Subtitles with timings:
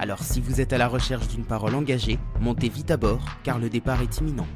[0.00, 3.58] Alors si vous êtes à la recherche d'une parole engagée, montez vite à bord car
[3.58, 4.46] le départ est imminent.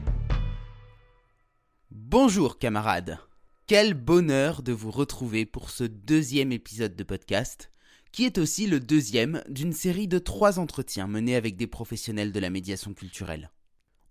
[1.90, 3.18] Bonjour camarades
[3.66, 7.72] Quel bonheur de vous retrouver pour ce deuxième épisode de podcast,
[8.12, 12.38] qui est aussi le deuxième d'une série de trois entretiens menés avec des professionnels de
[12.38, 13.50] la médiation culturelle.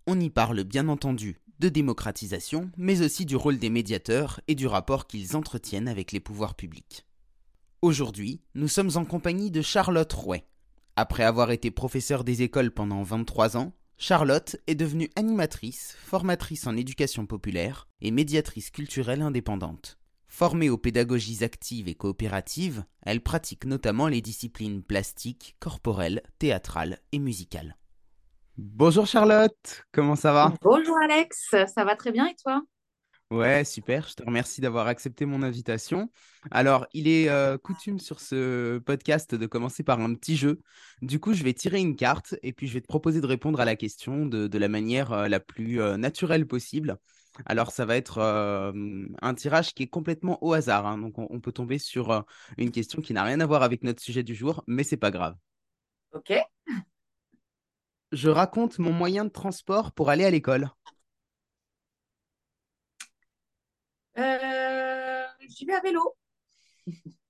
[0.06, 4.66] On y parle bien entendu de démocratisation, mais aussi du rôle des médiateurs et du
[4.66, 7.06] rapport qu'ils entretiennent avec les pouvoirs publics.
[7.80, 10.44] Aujourd'hui, nous sommes en compagnie de Charlotte Rouet,
[10.96, 16.76] après avoir été professeure des écoles pendant 23 ans, Charlotte est devenue animatrice, formatrice en
[16.76, 19.98] éducation populaire et médiatrice culturelle indépendante.
[20.26, 27.18] Formée aux pédagogies actives et coopératives, elle pratique notamment les disciplines plastiques, corporelles, théâtrales et
[27.18, 27.76] musicales.
[28.58, 30.52] Bonjour Charlotte, comment ça va?
[30.60, 32.62] Bonjour Alex, ça va très bien et toi?
[33.32, 34.06] Ouais, super.
[34.08, 36.10] Je te remercie d'avoir accepté mon invitation.
[36.50, 40.60] Alors, il est euh, coutume sur ce podcast de commencer par un petit jeu.
[41.00, 43.58] Du coup, je vais tirer une carte et puis je vais te proposer de répondre
[43.58, 46.98] à la question de, la manière euh, la plus euh, naturelle possible.
[47.46, 50.86] Alors, ça va être un tirage qui est complètement au hasard.
[50.86, 50.98] hein.
[50.98, 52.26] Donc, on, on peut tomber sur
[52.58, 55.10] une question qui n'a rien à voir avec notre sujet du jour, mais c'est pas
[55.10, 55.34] grave.
[56.12, 56.34] Ok.
[58.12, 60.68] Je raconte mon moyen de transport pour aller à l'école.
[64.18, 66.16] Euh, j'y vais à vélo.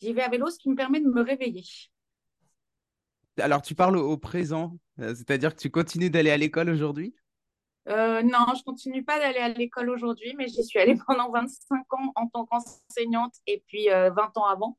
[0.00, 1.64] J'y vais à vélo, ce qui me permet de me réveiller.
[3.38, 7.14] Alors, tu parles au, au présent, euh, c'est-à-dire que tu continues d'aller à l'école aujourd'hui?
[7.88, 11.92] Euh, non, je continue pas d'aller à l'école aujourd'hui, mais j'y suis allée pendant 25
[11.94, 14.78] ans en tant qu'enseignante et puis euh, 20 ans avant.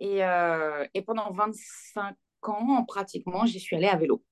[0.00, 4.24] Et, euh, et pendant 25 ans, pratiquement, j'y suis allée à vélo.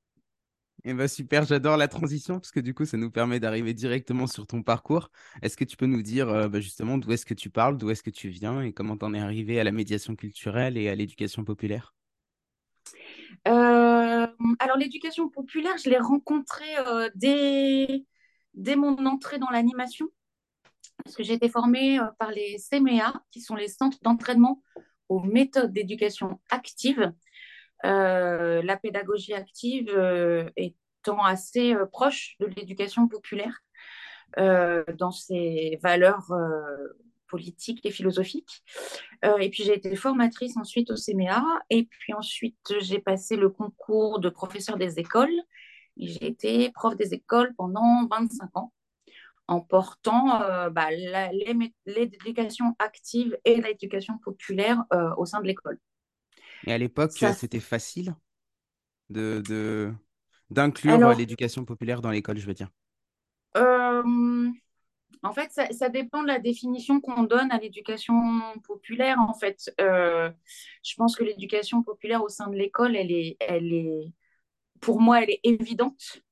[0.88, 4.28] Eh ben super, j'adore la transition parce que du coup, ça nous permet d'arriver directement
[4.28, 5.10] sur ton parcours.
[5.42, 7.90] Est-ce que tu peux nous dire euh, bah, justement d'où est-ce que tu parles, d'où
[7.90, 10.94] est-ce que tu viens et comment t'en es arrivé à la médiation culturelle et à
[10.94, 11.92] l'éducation populaire?
[13.48, 14.28] Euh,
[14.60, 18.04] alors, l'éducation populaire, je l'ai rencontrée euh, dès,
[18.54, 20.06] dès mon entrée dans l'animation,
[21.02, 24.62] parce que j'ai été formée par les CMEA, qui sont les centres d'entraînement
[25.08, 27.12] aux méthodes d'éducation active.
[27.84, 33.62] Euh, la pédagogie active euh, étant assez euh, proche de l'éducation populaire
[34.98, 36.30] dans ses valeurs
[37.28, 38.64] politiques et philosophiques.
[39.22, 44.18] Et puis j'ai été formatrice ensuite au CMEA, et puis ensuite j'ai passé le concours
[44.18, 45.32] de professeur des écoles.
[45.96, 48.72] J'ai été prof des écoles pendant 25 ans
[49.46, 50.88] en portant euh, bah,
[51.86, 54.84] l'éducation active et l'éducation populaire
[55.16, 55.78] au sein de l'école.
[56.64, 58.14] Et à l'époque, Ça, c'était facile
[59.10, 59.92] de,
[60.50, 62.70] d'inclure l'éducation populaire dans l'école, je veux dire.
[63.56, 64.48] euh,
[65.22, 68.14] En fait, ça, ça dépend de la définition qu'on donne à l'éducation
[68.64, 69.18] populaire.
[69.20, 70.30] En fait, Euh,
[70.84, 74.12] je pense que l'éducation populaire au sein de l'école, elle est, elle est,
[74.80, 76.22] pour moi, elle est évidente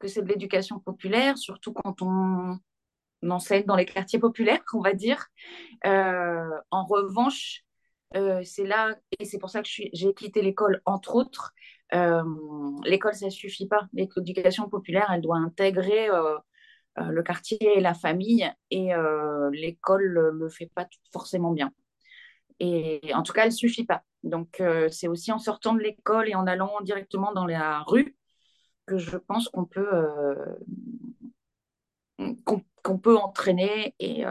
[0.00, 2.58] que c'est de l'éducation populaire, surtout quand on
[3.28, 5.28] enseigne dans les quartiers populaires, on va dire.
[5.86, 7.64] Euh, en revanche,
[8.16, 11.52] euh, c'est là, et c'est pour ça que j'ai quitté l'école, entre autres.
[11.94, 12.22] Euh,
[12.84, 13.88] l'école, ça suffit pas.
[13.92, 16.36] L'éducation populaire, elle doit intégrer euh,
[16.98, 18.90] le quartier et la famille, et
[19.52, 21.72] l'école le le fait pas forcément bien.
[22.60, 24.02] Et en tout cas, elle suffit pas.
[24.22, 28.16] Donc, c'est aussi en sortant de l'école et en allant directement dans la rue
[28.86, 29.88] que je pense qu'on peut,
[32.82, 34.24] qu'on peut entraîner et,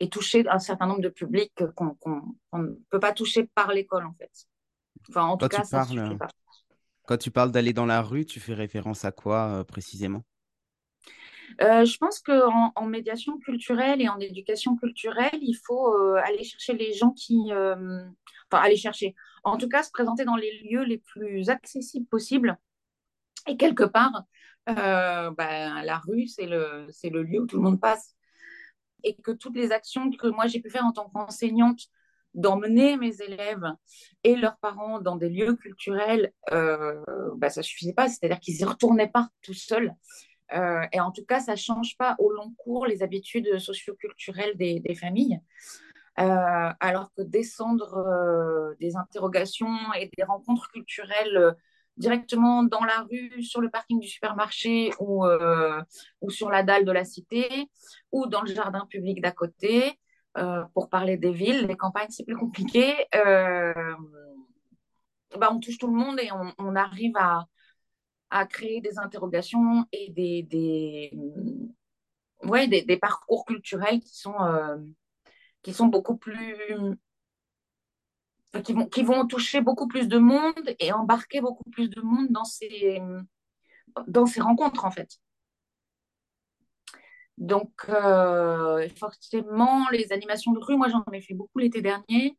[0.00, 1.96] et toucher un certain nombre de publics qu'on
[2.54, 4.30] ne peut pas toucher par l'école, en fait.
[5.08, 6.28] Enfin, en tout Quand tu cas, ça ne parles, euh, pas.
[7.06, 10.22] quand tu parles d'aller dans la rue, tu fais référence à quoi euh, précisément?
[11.60, 16.44] Euh, je pense qu'en en médiation culturelle et en éducation culturelle, il faut euh, aller
[16.44, 17.52] chercher les gens qui...
[17.52, 18.02] euh,
[18.50, 19.14] enfin, aller chercher.
[19.42, 22.56] En tout cas, se présenter dans les lieux les plus accessibles possibles.
[23.46, 24.24] Et quelque part,
[24.66, 28.14] ben, la rue, c'est le, c'est le lieu où tout le monde passe.
[29.04, 31.80] Et que toutes les actions que moi j'ai pu faire en tant qu'enseignante,
[32.34, 33.66] d'emmener mes élèves
[34.22, 37.02] et leurs parents dans des lieux culturels, euh,
[37.36, 38.08] ben, ça suffisait pas.
[38.08, 39.94] C'est-à-dire qu'ils n'y retournaient pas tout seuls.
[40.52, 44.56] Euh, et en tout cas, ça ne change pas au long cours les habitudes socioculturelles
[44.56, 45.40] des, des familles.
[46.16, 51.56] alors que descendre des interrogations et des rencontres culturelles
[52.00, 55.24] directement dans la rue, sur le parking du supermarché ou,
[56.20, 57.68] ou sur la dalle de la cité
[58.10, 59.98] ou dans le jardin public d'à côté,
[60.74, 63.06] pour parler des villes, les campagnes, c'est plus compliqué.
[65.38, 67.46] Bah, on touche tout le monde et on, arrive à,
[68.30, 71.12] à créer des interrogations et des, des,
[72.66, 74.78] des, des parcours culturels euh,
[75.62, 76.56] qui sont beaucoup plus.
[78.64, 83.00] Qui, vont, toucher beaucoup plus de monde et embarquer beaucoup plus de monde dans ces,
[84.06, 85.18] dans ces rencontres, en fait.
[87.40, 92.38] Donc, euh, forcément, les animations de rue, moi j'en ai fait beaucoup l'été dernier,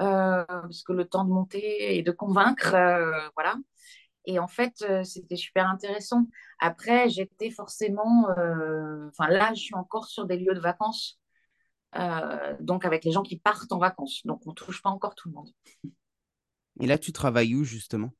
[0.00, 3.56] euh, parce que le temps de monter et de convaincre, euh, voilà.
[4.26, 4.72] Et en fait,
[5.04, 6.26] c'était super intéressant.
[6.58, 8.26] Après, j'étais forcément,
[9.08, 11.20] enfin là, je suis encore sur des lieux de vacances,
[11.96, 14.22] euh, donc avec les gens qui partent en vacances.
[14.24, 15.50] Donc, on ne touche pas encore tout le monde.
[16.80, 18.10] Et là, tu travailles où justement?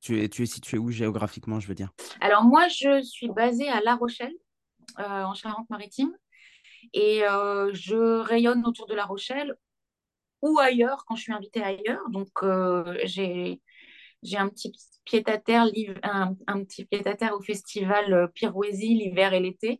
[0.00, 1.90] Tu es, tu es situé où géographiquement, je veux dire?
[2.20, 4.34] Alors, moi, je suis basée à La Rochelle,
[4.98, 6.12] en Charente-Maritime,
[6.92, 9.54] et je rayonne autour de La Rochelle
[10.42, 12.10] ou ailleurs quand je suis invitée ailleurs.
[12.10, 12.30] Donc,
[13.04, 13.60] j'ai
[14.22, 14.72] j'ai un petit
[15.04, 15.66] pied-à-terre
[16.02, 19.78] un, un, petit pied-à-terre au festival euh, Pirouésie l'hiver et l'été, euh,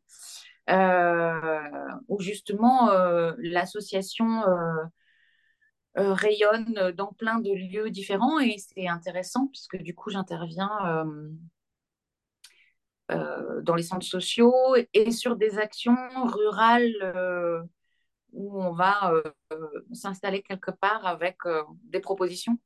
[0.69, 4.43] où justement euh, l'association
[5.95, 11.05] rayonne dans plein de lieux différents et c'est intéressant puisque du coup j'interviens
[13.09, 14.55] dans les centres sociaux
[14.95, 17.67] et sur des actions rurales
[18.33, 19.13] où on va
[19.93, 21.37] s'installer quelque part avec
[21.85, 22.59] des propositions.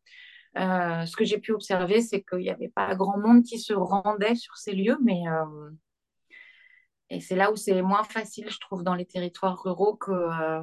[0.57, 3.75] Euh, ce que j'ai pu observer, c'est qu'il n'y avait pas grand monde qui se
[3.75, 5.71] rendait sur ces lieux, mais euh,
[7.11, 10.63] et c'est là où c'est moins facile, je trouve, dans les territoires ruraux que, euh,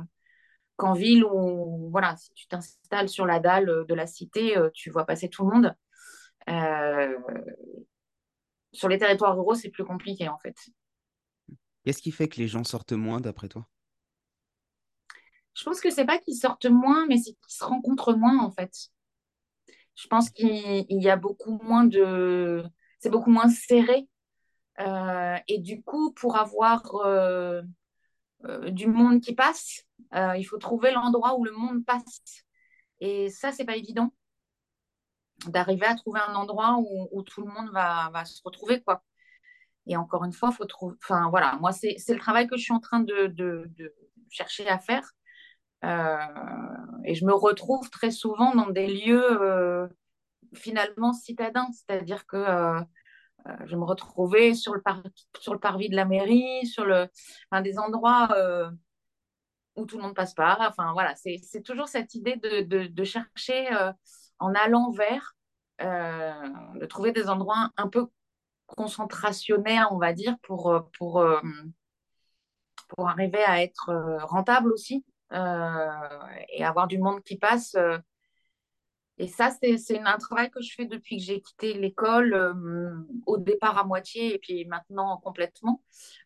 [0.75, 5.05] qu'en ville où, voilà, si tu t'installes sur la dalle de la cité, tu vois
[5.05, 5.75] passer tout le monde.
[8.73, 10.55] sur les territoires ruraux, c'est plus compliqué en fait.
[11.83, 13.67] Qu'est-ce qui fait que les gens sortent moins d'après toi?
[15.53, 18.51] Je pense que c'est pas qu'ils sortent moins, mais c'est qu'ils se rencontrent moins en
[18.51, 18.89] fait
[19.95, 22.63] je pense qu'il y a beaucoup moins de...
[22.99, 24.07] C'est beaucoup moins serré.
[24.79, 27.61] Euh, et du coup, pour avoir euh,
[28.45, 29.83] euh, du monde qui passe,
[30.13, 32.21] il faut trouver l'endroit où le monde passe.
[32.99, 34.13] Et ça, c'est pas évident
[35.47, 39.03] d'arriver à trouver un endroit où, tout le monde va, se retrouver, quoi.
[39.87, 40.95] Et encore une fois, faut trouver.
[41.03, 43.71] Enfin, voilà, moi, c'est le travail que je suis en train de,
[44.29, 45.11] chercher à faire.
[47.03, 49.89] Et je me retrouve très souvent dans des lieux
[50.53, 52.85] finalement citadins, c'est-à-dire que
[53.65, 54.81] je me retrouvais sur le,
[55.39, 57.07] sur le parvis de la mairie, sur le,
[57.51, 58.29] enfin, des endroits
[59.75, 60.61] où tout le monde passe par.
[60.61, 63.67] Enfin, voilà, c'est toujours cette idée de, de, chercher
[64.39, 65.35] en allant vers,
[65.79, 68.07] de trouver des endroits un peu
[68.67, 71.25] concentrationnaires, on va dire, pour, pour,
[72.87, 73.91] pour arriver à être
[74.23, 75.03] rentable aussi.
[75.33, 75.87] Euh,
[76.49, 77.75] et avoir du monde qui passe.
[77.75, 77.97] Euh,
[79.19, 82.95] et ça, c'est un travail que je fais depuis que j'ai quitté l'école, euh,
[83.27, 85.81] au départ à moitié et puis maintenant complètement,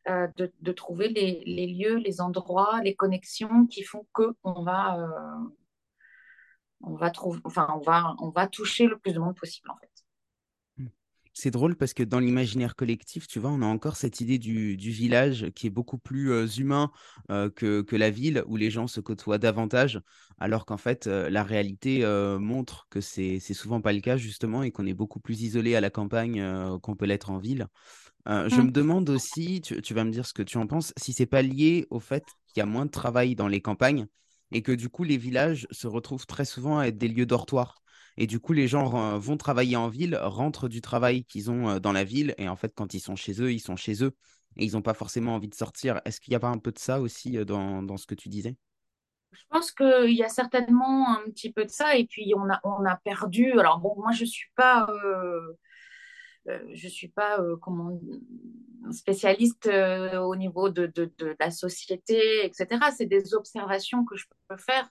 [0.07, 4.97] de, de, trouver les, lieux, les endroits, les connexions qui font que on va,
[6.81, 9.96] on va on va, on va toucher le plus de monde possible en fait
[11.37, 14.75] c'est drôle parce que dans l'imaginaire collectif, tu vois, on a encore cette idée du,
[14.75, 16.91] village qui est beaucoup plus euh, humain
[17.29, 20.01] euh, que, la ville où les gens se côtoient davantage,
[20.39, 22.03] alors qu'en fait, euh, la réalité
[22.39, 25.81] montre que c'est souvent pas le cas, justement, et qu'on est beaucoup plus isolé à
[25.81, 26.43] la campagne
[26.81, 27.67] qu'on peut l'être en ville.
[28.25, 28.71] Je me mmh.
[28.71, 31.43] demande aussi, tu, tu, vas me dire ce que tu en penses, si c'est pas
[31.43, 34.07] lié au fait qu'il y a moins de travail dans les campagnes
[34.51, 37.81] et que du coup, les villages se retrouvent très souvent à être des lieux dortoirs.
[38.17, 41.91] Et du coup, les gens vont travailler en ville, rentrent du travail qu'ils ont dans
[41.91, 42.33] la ville.
[42.37, 44.11] Et en fait, quand ils sont chez eux, ils sont chez eux.
[44.57, 46.01] Et ils n'ont pas forcément envie de sortir.
[46.03, 48.27] Est-ce qu'il n'y a pas un peu de ça aussi dans, dans ce que tu
[48.29, 48.55] disais?
[49.31, 51.95] Je pense qu'il y a certainement un petit peu de ça.
[51.95, 53.51] Et puis, on a, on a perdu.
[53.59, 54.87] Alors, bon, moi, je ne suis pas.
[56.73, 57.99] je suis pas comment,
[58.91, 62.79] spécialiste au niveau de, de, de, la société, etc.
[62.95, 64.89] C'est des observations que je peux faire.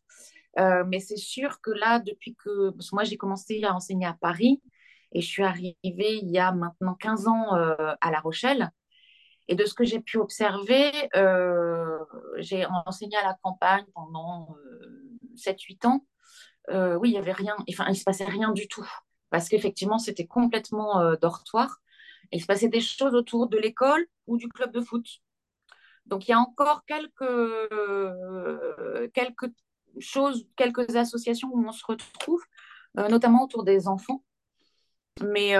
[0.58, 2.72] Euh, mais c'est sûr que là, depuis que.
[2.92, 4.62] Moi, j'ai commencé à enseigner à Paris
[5.12, 8.70] et je suis arrivée il y a maintenant 15 ans euh, à La Rochelle.
[9.48, 11.98] Et de ce que j'ai pu observer, euh,
[12.38, 14.56] j'ai enseigné à la campagne pendant
[15.36, 16.06] 7-8 ans.
[17.00, 18.86] oui, il y avait rien, enfin, il se passait rien du tout.
[19.30, 21.78] Parce qu'effectivement, c'était complètement dortoir.
[22.32, 25.06] Il se passait des choses autour de l'école ou du club de foot.
[26.06, 27.24] Donc, il y a encore quelques,
[29.12, 29.52] quelques
[30.00, 32.42] choses, quelques associations où on se retrouve,
[32.94, 34.24] notamment autour des enfants.
[35.22, 35.56] Mais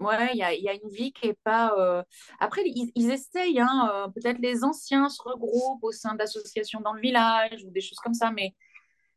[0.00, 2.04] ouais, il y a, y a, une vie qui est pas.
[2.40, 7.00] Après, ils, ils essayent, hein, peut-être les anciens se regroupent au sein d'associations dans le
[7.00, 8.54] village ou des choses comme ça, mais,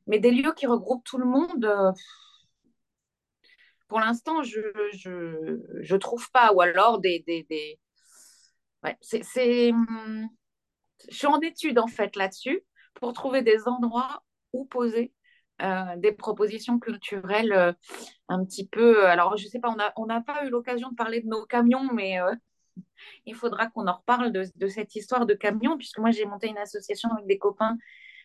[0.08, 1.94] mais des lieux qui regroupent tout le monde
[3.88, 4.60] pour l'instant, je,
[4.94, 6.54] je, je, trouve pas.
[6.54, 7.24] Ou alors des.
[7.28, 7.80] des, des...
[8.84, 10.30] Ouais, c'est, hum,
[11.10, 12.62] Je suis en étude, en fait, là-dessus,
[12.96, 14.24] pour trouver des endroits
[14.54, 15.14] où poser
[15.62, 17.74] euh, des propositions culturelles euh,
[18.30, 19.08] un petit peu.
[19.08, 22.22] Alors, je sais pas, on n'a pas eu l'occasion de parler de nos camions, mais
[22.22, 22.34] euh,
[23.26, 26.58] il faudra qu'on en reparle de, cette histoire de camions, puisque moi, j'ai monté une
[26.58, 27.78] association avec des copains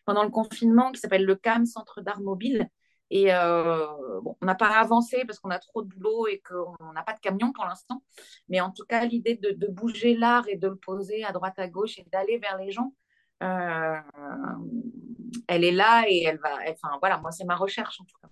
[0.05, 2.69] pendant le confinement qui s'appelle le CAM, Centre d'art mobile,
[3.15, 6.93] et euh, bon, on n'a pas avancé parce qu'on a trop de boulot et qu'on
[6.95, 8.03] n'a pas de camion pour l'instant.
[8.49, 11.59] Mais en tout cas, l'idée de, de, bouger l'art et de le poser à droite,
[11.59, 12.95] à gauche et d'aller vers les gens,
[13.43, 14.01] euh,
[15.47, 16.57] elle est là et elle va.
[16.71, 18.29] Enfin, voilà, moi, c'est ma recherche en tout cas.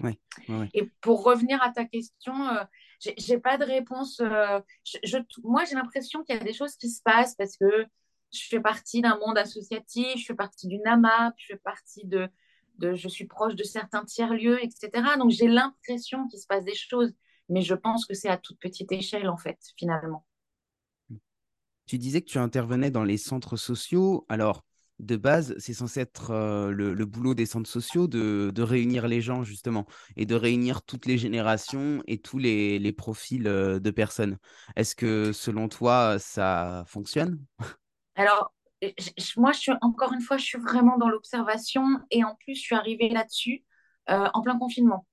[0.00, 0.70] Oui, oui.
[0.72, 2.64] Et pour revenir à ta question, euh,
[3.00, 4.18] j'ai pas de réponse.
[4.20, 7.58] Euh, je, je, moi, j'ai l'impression qu'il y a des choses qui se passent parce
[7.58, 7.84] que
[8.32, 12.30] je fais partie d'un monde associatif, je fais partie d'une AMAP, je fais partie de,
[12.80, 14.90] je suis proche de certains tiers-lieux, etc.
[15.18, 17.14] Donc j'ai l'impression qu'il se passe des choses,
[17.48, 20.24] mais je pense que c'est à toute petite échelle, en fait, finalement.
[21.86, 24.24] Tu disais que tu intervenais dans les centres sociaux.
[24.28, 24.64] Alors,
[25.00, 29.42] de base, c'est censé être euh, le, boulot des centres sociaux de, réunir les gens,
[29.42, 34.38] justement, et de réunir toutes les générations et tous les, les profils euh, de personnes.
[34.76, 37.44] Est-ce que, selon toi, ça fonctionne?
[38.14, 38.53] Alors,
[39.36, 42.60] moi, je suis, encore une fois, je suis vraiment dans l'observation et en plus, je
[42.60, 43.64] suis arrivée là-dessus
[44.10, 45.06] euh, en plein confinement.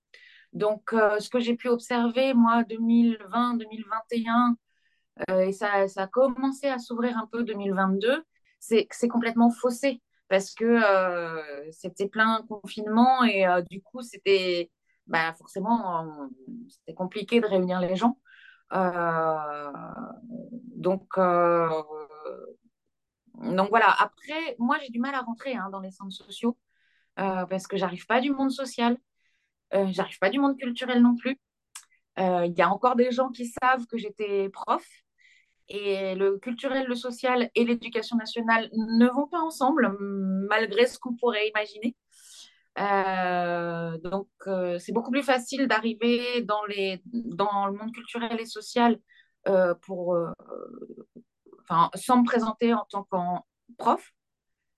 [0.54, 4.56] Donc, euh, ce que j'ai pu observer, moi, 2020, 2021,
[5.30, 8.24] euh, et ça, ça, a commencé à s'ouvrir un peu 2022,
[8.60, 10.82] c'est c'est complètement faussé parce que
[11.72, 14.72] c'était plein confinement et du coup, c'était
[15.08, 16.30] bah, forcément,
[16.96, 18.18] compliqué de réunir les gens.
[20.78, 21.18] donc,
[23.36, 26.58] donc voilà, après, moi j'ai du mal à rentrer hein, dans les centres sociaux
[27.20, 28.98] euh, parce que j'arrive pas du monde social,
[29.74, 31.40] euh, j'arrive pas du monde culturel non plus.
[32.20, 34.86] Euh, il y a encore des gens qui savent que j'étais prof
[35.70, 39.96] et le culturel, le social et l'éducation nationale ne vont pas ensemble
[40.50, 41.96] malgré ce qu'on pourrait imaginer.
[44.04, 44.28] donc
[44.80, 49.00] c'est beaucoup plus facile d'arriver dans, le monde culturel et social
[49.82, 50.18] pour
[51.96, 53.18] sans me présenter en tant que
[53.78, 54.14] prof.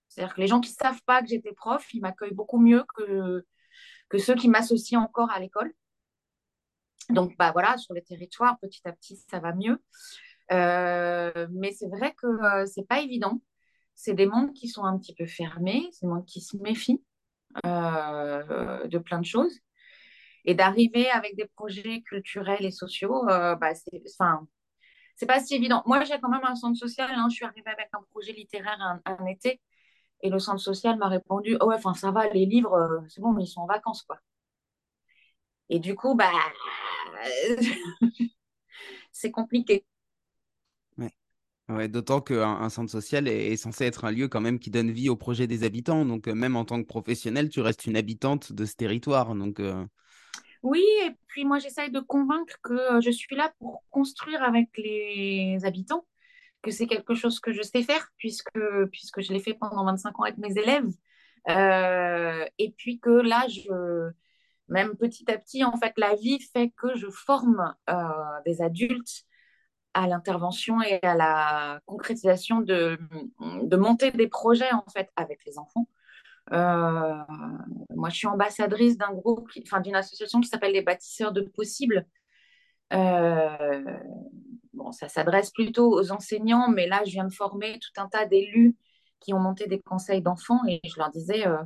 [0.08, 2.84] C'est-à-dire que les gens qui ne savent pas que j'étais prof, ils m'accueillent beaucoup mieux
[2.96, 3.44] que,
[4.08, 5.72] que ceux qui m'associent encore à l'école.
[7.10, 9.82] Donc, bah voilà, sur les territoires, petit à petit, ça va mieux.
[10.52, 13.40] Euh, mais c'est vrai que euh, c'est pas évident.
[13.94, 17.02] C'est des mondes qui sont un petit peu fermés, c'est des mondes qui se méfient
[17.66, 19.58] euh, de plein de choses.
[20.44, 24.02] Et d'arriver avec des projets culturels et sociaux, bah, c'est,
[25.16, 25.82] c'est pas si évident.
[25.86, 27.10] Moi, j'ai quand même un centre social.
[27.12, 27.28] Hein.
[27.30, 29.60] Je suis arrivée avec un projet littéraire un, été.
[30.22, 33.20] Et le centre social m'a répondu oh ouais, enfin, ça va, les livres, euh, c'est
[33.20, 34.18] bon, ils sont en vacances, quoi.
[35.68, 36.30] Et du coup, bah,
[39.12, 39.84] c'est compliqué.
[41.68, 41.88] Ouais.
[41.88, 45.08] D'autant qu'un un centre social est, censé être un lieu quand même qui donne vie
[45.08, 46.04] au projet des habitants.
[46.04, 49.34] Donc, euh, même en tant que professionnel, tu restes une habitante de ce territoire.
[49.34, 49.86] Donc, euh,
[50.64, 54.70] oui, et puis moi j'essaye de convaincre que euh, je suis là pour construire avec
[54.78, 56.06] les habitants,
[56.62, 58.58] que c'est quelque chose que je sais faire puisque,
[58.90, 60.88] puisque je l'ai fait pendant 25 ans avec mes élèves.
[61.50, 64.10] Euh, et puis que là, je,
[64.68, 67.94] même petit à petit, en fait, la vie fait que je forme euh,
[68.46, 69.24] des adultes
[69.92, 72.98] à l'intervention et à la concrétisation de,
[73.62, 75.88] de monter des projets en fait avec les enfants.
[76.52, 77.14] Euh,
[77.90, 82.06] moi, je suis ambassadrice d'un groupe, enfin d'une association qui s'appelle les bâtisseurs de possibles.
[82.92, 83.98] Euh,
[84.72, 88.26] bon, ça s'adresse plutôt aux enseignants, mais là, je viens de former tout un tas
[88.26, 88.76] d'élus
[89.20, 91.56] qui ont monté des conseils d'enfants et je leur disais, euh,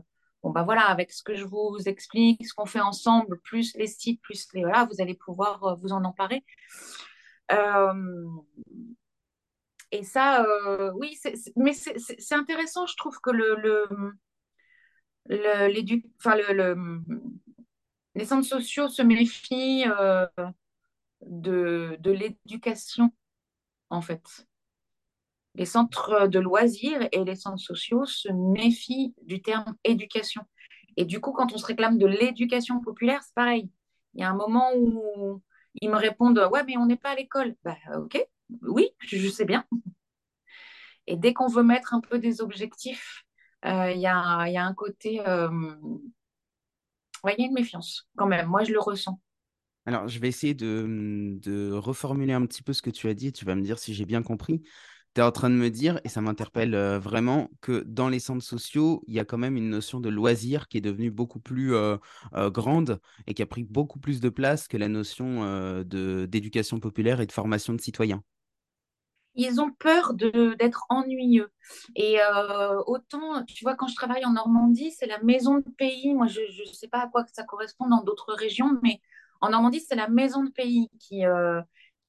[0.43, 3.89] bon, ben voilà, avec ce que je vous explique, ce qu'on fait ensemble, plus les
[3.89, 4.63] sites, plus les.
[4.63, 6.45] Voilà, vous allez pouvoir vous en emparer.
[9.91, 10.47] et ça,
[10.95, 11.19] oui,
[11.57, 14.15] mais c'est intéressant, je trouve que le
[15.29, 16.03] les
[18.25, 20.27] centres sociaux se méfient euh,
[21.27, 23.13] de, de l'éducation,
[23.91, 24.47] en fait.
[25.55, 30.43] Les centres de loisirs et les centres sociaux se méfient du terme éducation.
[30.97, 33.71] Et du coup, quand on se réclame de l'éducation populaire, c'est pareil.
[34.15, 35.43] Il y a un moment où
[35.81, 37.55] ils me répondent Ouais, mais on n'est pas à l'école.
[37.65, 38.25] Bah, ok,
[38.63, 39.65] oui, je sais bien.
[41.07, 43.25] Et dès qu'on veut mettre un peu des objectifs
[43.65, 45.51] il y a, un côté, il y a
[47.47, 48.47] une méfiance quand même.
[48.47, 49.21] Moi, je le ressens.
[49.87, 53.33] Alors, je vais essayer de, de, reformuler un petit peu ce que tu as dit.
[53.33, 54.63] Tu vas me dire si j'ai bien compris.
[55.15, 58.21] Tu es en train de me dire, et ça m'interpelle euh, vraiment, que dans les
[58.21, 61.41] centres sociaux, il y a quand même une notion de loisir qui est devenue beaucoup
[61.41, 61.97] plus euh,
[62.35, 67.21] euh, grande et qui a pris beaucoup plus de place que la notion d'éducation populaire
[67.21, 68.23] et de formation de citoyens
[69.39, 71.51] ils ont peur d'être ennuyeux.
[71.95, 72.19] Et
[72.87, 76.13] autant, tu vois, quand je travaille en Normandie, c'est la maison de pays.
[76.13, 79.01] Moi, je ne sais pas à quoi ça correspond dans d'autres régions, mais
[79.41, 81.61] en Normandie, c'est la maison de pays qui, euh,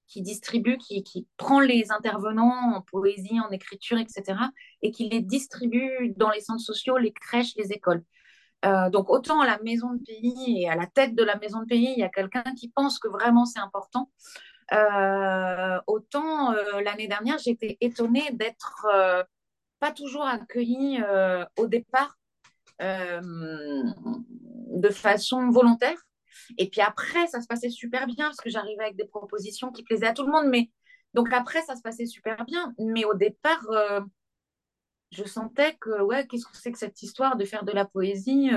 [0.08, 4.40] qui distribue, qui, qui, prend les intervenants en poésie, en écriture, etc.,
[4.82, 8.04] et qui les distribue dans les centres sociaux, les crèches, les écoles.
[8.66, 11.62] Euh, donc autant à la maison de pays et à la tête de la maison
[11.62, 14.10] de pays, il y a quelqu'un qui pense que vraiment c'est important.
[14.72, 18.88] Euh, autant l'année dernière, j'étais étonnée d'être
[19.80, 21.00] pas toujours accueillie
[21.58, 22.18] au départ
[22.80, 23.84] de
[24.90, 25.98] façon volontaire.
[26.58, 29.84] Et puis après, ça se passait super bien parce que j'arrivais avec des propositions qui
[29.84, 30.48] plaisaient à tout le monde.
[30.48, 30.70] Mais
[31.14, 32.74] donc après, ça se passait super bien.
[32.80, 34.02] Mais au départ, euh,
[35.12, 38.52] je sentais que, ouais, qu'est-ce que c'est que cette histoire de faire de la poésie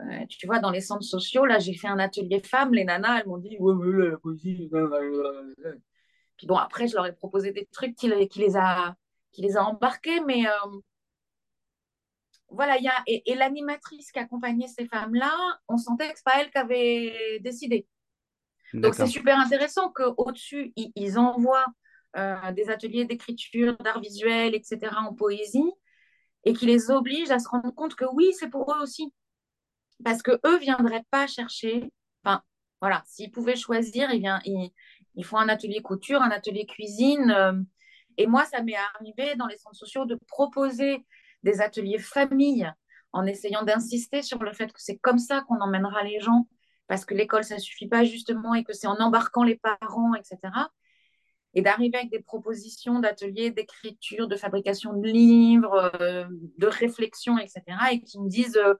[0.00, 2.74] euh, euh, Tu vois, dans les centres sociaux, là, j'ai fait un atelier femmes.
[2.74, 4.70] Les nanas, elles m'ont dit, ouais, mais la poésie.
[6.36, 8.96] Puis bon, après, je leur ai proposé des trucs qui, qui les, a,
[9.32, 10.20] qui les a embarqués.
[10.20, 10.44] Mais
[12.48, 15.32] voilà, y a, et, l'animatrice qui accompagnait ces femmes-là,
[15.68, 17.86] on sentait que ce pas elle qui avait décidé.
[18.72, 21.66] Donc c'est super intéressant qu'au-dessus, ils, ils, envoient
[22.16, 24.92] euh, des ateliers d'écriture, d'art visuel, etc.
[24.96, 25.72] en poésie,
[26.44, 29.12] et qui les obligent à se rendre compte que oui, c'est pour eux aussi.
[30.04, 31.90] Parce que eux viendraient pas chercher.
[32.22, 32.42] Enfin,
[32.80, 37.30] voilà, s'ils pouvaient choisir, ils, vient, ils, font un atelier couture, un atelier cuisine.
[37.30, 37.60] Euh,
[38.18, 41.04] et moi, ça m'est arrivé dans les centres sociaux de proposer
[41.42, 42.70] des ateliers famille
[43.12, 46.48] en essayant d'insister sur le fait que c'est comme ça qu'on emmènera les gens,
[46.88, 50.38] parce que l'école, ça suffit pas justement, et que c'est en embarquant les parents, etc.
[51.54, 56.26] Et d'arriver avec des propositions d'ateliers d'écriture, de fabrication de livres, euh,
[56.58, 57.62] de réflexion, etc.
[57.92, 58.74] Et qui me disent, euh,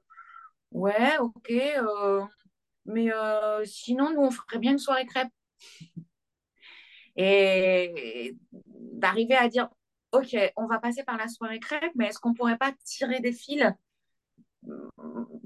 [0.75, 2.23] ouais, ok, euh,
[2.85, 3.11] mais
[3.65, 5.33] sinon, nous, on ferait bien une soirée crêpe.
[7.17, 9.69] Et d'arriver à dire,
[10.13, 13.33] OK, on va passer par la soirée crêpe, mais est-ce qu'on pourrait pas tirer des
[13.33, 13.65] fils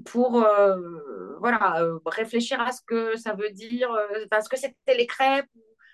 [0.05, 4.95] pour euh, voilà, euh, réfléchir à ce que ça veut dire, euh, parce que c'était
[4.95, 5.49] les crêpes,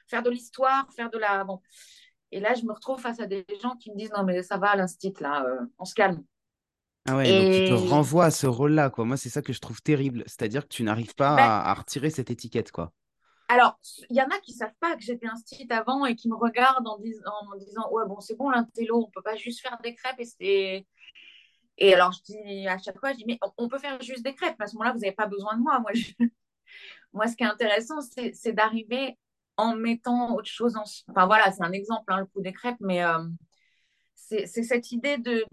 [0.08, 1.44] faire de l'histoire, faire de la...
[1.44, 1.62] Bon.
[2.32, 4.58] Et là, je me retrouve face à des gens qui me disent, non, mais ça
[4.58, 5.46] va, l'instit, là,
[5.80, 6.24] on se calme.
[7.08, 9.06] Ah ouais, donc tu te renvoies à ce rôle-là, quoi.
[9.06, 10.24] Moi, c'est ça que je trouve terrible.
[10.26, 12.92] C'est-à-dire que tu n'arrives pas ben à, à, retirer cette étiquette, quoi.
[13.48, 16.16] Alors, il y en a qui ne savent pas que j'étais un site avant et
[16.16, 19.22] qui me regardent en, disant, en disant Ouais, bon, c'est bon, l'intello, on ne peut
[19.22, 20.20] pas juste faire des crêpes.
[20.40, 20.88] Et,
[21.78, 24.34] et alors, je dis à chaque fois Je dis Mais on peut faire juste des
[24.34, 24.60] crêpes.
[24.60, 25.80] À ce moment-là, vous n'avez pas besoin de moi.
[25.80, 25.92] Moi,
[27.14, 29.16] moi ce qui est intéressant, c'est d'arriver
[29.58, 30.84] en mettant autre chose en.
[31.10, 33.20] Enfin, voilà, c'est un exemple, hein, le coup des crêpes, mais euh,
[34.16, 35.46] c'est cette idée de,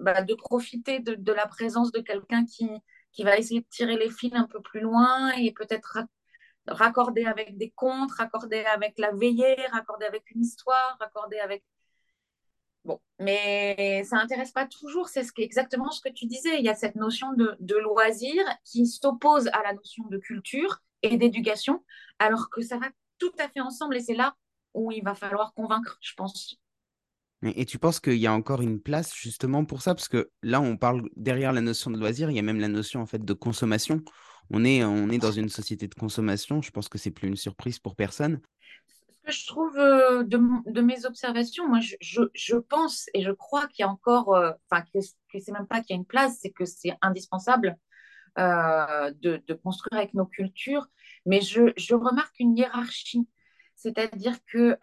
[0.00, 2.68] bah, de profiter de, la présence de quelqu'un qui,
[3.12, 5.98] qui va essayer de tirer les fils un peu plus loin et peut-être
[6.66, 11.64] raccordé avec des contes, raccordé avec la veillée, raccordé avec une histoire, raccordé avec...
[12.84, 16.58] Bon, mais ça n'intéresse pas toujours, c'est ce exactement ce que tu disais.
[16.58, 20.82] Il y a cette notion de, de loisir qui s'oppose à la notion de culture
[21.02, 21.84] et d'éducation,
[22.18, 24.36] alors que ça va tout à fait ensemble et c'est là
[24.74, 26.56] où il va falloir convaincre, je pense.
[27.42, 29.94] Et tu penses qu'il y a encore une place justement pour ça?
[29.94, 32.68] Parce que là, on parle derrière la notion de loisir, il y a même la
[32.68, 34.02] notion en fait de consommation
[34.50, 36.62] on est, on est dans une société de consommation.
[36.62, 38.40] Je pense que c'est plus une surprise pour personne.
[39.08, 43.84] Ce que je trouve euh, de, mes observations, moi, je, pense et je crois qu'il
[43.84, 44.98] y a encore, euh, enfin, que,
[45.32, 47.78] que c'est même pas qu'il y a une place, c'est que c'est indispensable
[48.38, 50.86] euh, de, construire avec nos cultures.
[51.24, 53.28] Mais je, remarque une hiérarchie.
[53.76, 54.76] C'est-à-dire que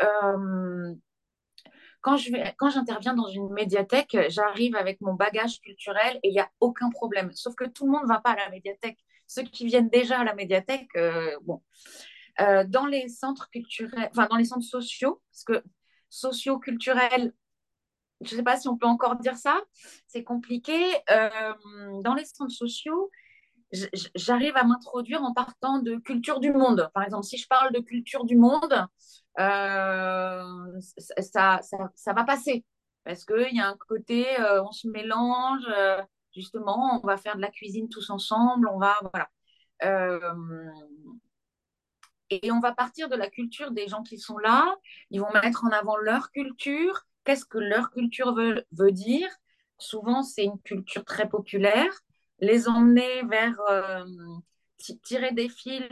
[2.10, 6.40] quand vais, quand j'interviens dans une médiathèque, j'arrive avec mon bagage culturel et il n'y
[6.40, 7.32] a aucun problème.
[7.34, 8.98] Sauf que tout le monde ne va pas à la médiathèque
[9.30, 11.62] ceux qui viennent déjà à la médiathèque, euh, bon,
[12.42, 15.64] euh, dans les centres culturels, enfin dans les centres sociaux, parce que
[16.10, 17.34] socio-culturels,
[18.22, 19.62] je ne sais pas si on peut encore dire ça,
[20.08, 20.76] c'est compliqué.
[21.12, 21.54] Euh,
[22.04, 23.12] dans les centres sociaux,
[24.16, 26.90] j'arrive à m'introduire en partant de culture du monde.
[26.96, 28.88] Par exemple, si je parle de culture du monde,
[29.38, 30.44] ça,
[31.22, 31.62] ça,
[31.96, 32.66] ça, va passer.
[33.04, 34.26] Parce qu'il y a un côté,
[34.64, 35.66] on se mélange,
[36.36, 39.30] justement, on va faire de la cuisine tous ensemble, on va, voilà.
[39.84, 40.20] Euh,
[42.30, 44.76] et on va partir de la culture des gens qui sont là,
[45.10, 49.30] ils vont mettre en avant leur culture, qu'est-ce que leur culture veut, veut dire,
[49.78, 51.92] souvent, c'est une culture très populaire.
[52.40, 54.06] Les emmener vers euh,
[55.04, 55.84] tirer des fils.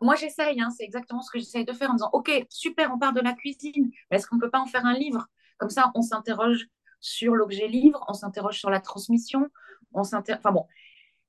[0.00, 2.98] moi, j'essaye, hein, c'est exactement ce que j'essaye de faire en disant Ok, super, on
[2.98, 5.26] part de la cuisine, mais est-ce qu'on ne peut pas en faire un livre?
[5.58, 6.66] Comme ça, on s'interroge
[7.00, 9.48] sur l'objet livre, on s'interroge sur la transmission,
[9.92, 10.40] on s'interroge.
[10.40, 10.66] Enfin bon.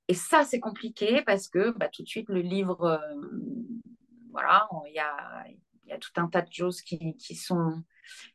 [0.08, 2.98] Et ça, c'est compliqué parce que bah, tout de suite, le livre, euh,
[4.30, 7.82] voilà, il y a, tout un tas de choses qui, sont.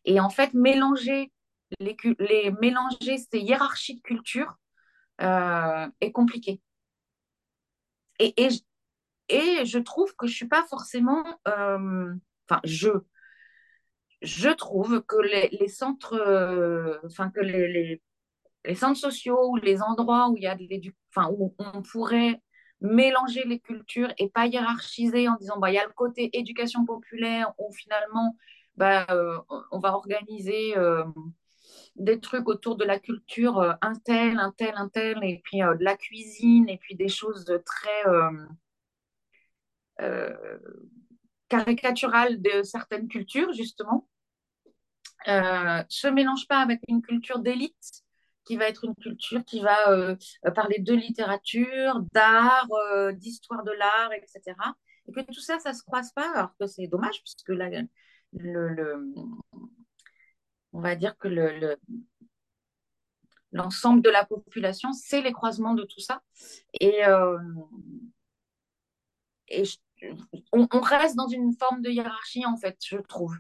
[0.06, 1.32] Et en fait, mélanger
[1.80, 4.56] les, les mélanger ces hiérarchies de culture
[5.22, 6.62] euh, est compliqué.
[8.20, 8.50] Et, et,
[9.30, 12.14] et, je trouve que je suis pas forcément, euh,
[12.50, 12.90] enfin je,
[14.22, 18.02] je trouve que les, centres, euh, enfin que les,
[18.66, 20.68] les, centres sociaux ou les endroits où il y a de
[21.16, 22.42] enfin où on pourrait
[22.82, 26.86] mélanger les cultures et pas hiérarchiser en disant bah il y a le côté éducation
[26.86, 28.36] populaire où finalement
[28.76, 29.08] bah,
[29.72, 30.76] on va organiser
[31.98, 35.62] des trucs autour de la culture, euh, un tel, un tel, un tel, et puis
[35.64, 38.06] euh, de la cuisine, et puis des choses très
[40.00, 40.48] euh,
[41.50, 44.08] caricaturales de certaines cultures, justement,
[45.26, 48.04] se mélange pas avec une culture d'élite
[48.46, 50.16] qui va être une culture qui va
[50.56, 52.70] parler de littérature, d'art,
[53.14, 54.56] d'histoire de l'art, etc.
[55.08, 57.70] Et que tout ça, ça se croise pas, alors que c'est dommage, puisque la,
[58.34, 59.14] le,
[60.78, 61.76] on va dire que le,
[63.52, 66.22] l'ensemble de la population, c'est les croisements de tout ça.
[66.80, 67.40] Et, euh,
[70.52, 73.36] on, reste dans une forme de hiérarchie, en fait, je trouve.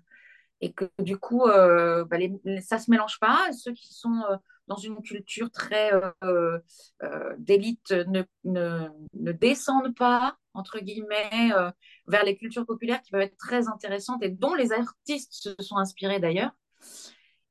[0.61, 2.17] Et que du coup, euh, bah,
[2.61, 3.51] ça ne se mélange pas.
[3.53, 5.91] Ceux qui sont euh, dans une culture très
[7.37, 11.51] d'élite ne, ne, ne, descendent pas, entre guillemets,
[12.07, 15.77] vers les cultures populaires qui peuvent être très intéressantes et dont les artistes se sont
[15.77, 16.51] inspirés d'ailleurs.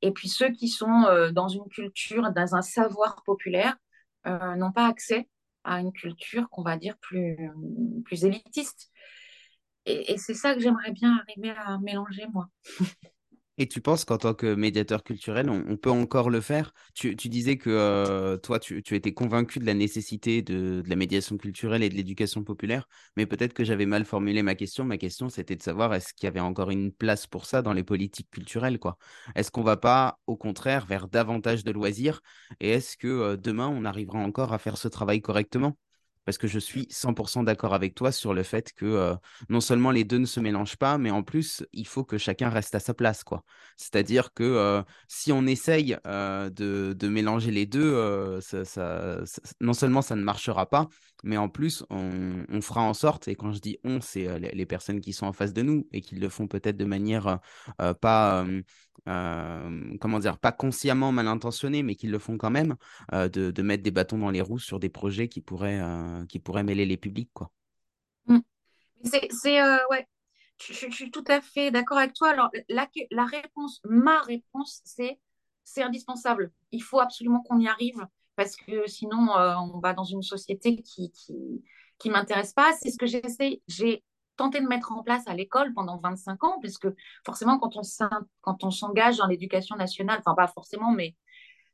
[0.02, 3.76] Et puis ceux qui sont euh, dans une culture, dans un savoir populaire,
[4.26, 5.28] euh, n'ont pas accès
[5.64, 7.36] à une culture qu'on va dire plus,
[8.24, 8.90] élitiste.
[9.88, 12.48] Et c'est ça que j'aimerais bien arriver à mélanger, moi.
[13.58, 16.74] Et tu penses qu'en tant que médiateur culturel, on, peut encore le faire?
[16.94, 21.38] Tu, disais que euh, toi, tu, étais convaincu de la nécessité de, de la médiation
[21.38, 24.84] culturelle et de l'éducation populaire, mais peut-être que j'avais mal formulé ma question.
[24.84, 27.72] Ma question, c'était de savoir est-ce qu'il y avait encore une place pour ça dans
[27.72, 28.98] les politiques culturelles quoi?
[29.34, 32.20] Est-ce qu'on va pas, au contraire, vers davantage de loisirs?
[32.60, 35.78] Et est-ce que euh, demain, on arrivera encore à faire ce travail correctement?
[36.26, 39.14] Parce que je suis 100% d'accord avec toi sur le fait que euh,
[39.48, 42.50] non seulement les deux ne se mélangent pas, mais en plus, il faut que chacun
[42.50, 43.22] reste à sa place.
[43.22, 43.44] quoi.
[43.76, 47.94] C'est-à-dire que euh, si on essaye euh, de, mélanger les deux,
[49.60, 50.88] non seulement ça ne marchera pas,
[51.24, 55.00] mais en plus, on, fera en sorte, et quand je dis on, c'est les, personnes
[55.00, 57.40] qui sont en face de nous et qui le font peut-être de manière
[58.00, 58.44] pas,
[59.04, 62.76] comment dire, pas consciemment mal intentionnée, mais qui le font quand même,
[63.12, 65.82] de, mettre des bâtons dans les roues sur des projets qui pourraient
[66.28, 67.50] qui pourrait mêler les publics, quoi.
[68.26, 68.40] Mmh.
[69.04, 70.06] C'est, euh, ouais,
[70.60, 72.30] je, suis tout à fait d'accord avec toi.
[72.30, 75.18] Alors, la réponse, ma réponse, c'est
[75.64, 76.52] c'est indispensable.
[76.70, 80.82] Il faut absolument qu'on y arrive parce que sinon, euh, on va dans une société
[80.82, 81.12] qui
[81.98, 82.72] qui, m'intéresse pas.
[82.80, 83.62] C'est ce que j'essaie.
[83.66, 84.04] J'ai
[84.36, 86.88] tenté de mettre en place à l'école pendant 25 ans, puisque
[87.24, 87.80] forcément, quand on,
[88.42, 91.16] quand on s'engage dans l'éducation nationale, enfin pas forcément, mais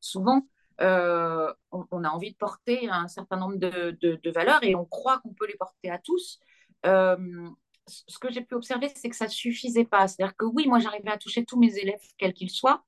[0.01, 0.46] souvent,
[0.81, 5.35] euh, on, a envie de porter un certain nombre de, valeurs et on croit qu'on
[5.35, 6.38] peut les porter à tous.
[6.87, 7.51] Euh,
[7.88, 10.07] ce que j'ai pu observer, c'est que ça ne suffisait pas.
[10.07, 12.85] C'est-à-dire que oui, moi, j'arrivais à toucher tous mes élèves, quels qu'ils soient.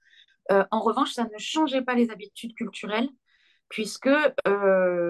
[0.50, 3.08] En revanche, ça ne changeait pas les habitudes culturelles,
[3.74, 4.08] puisque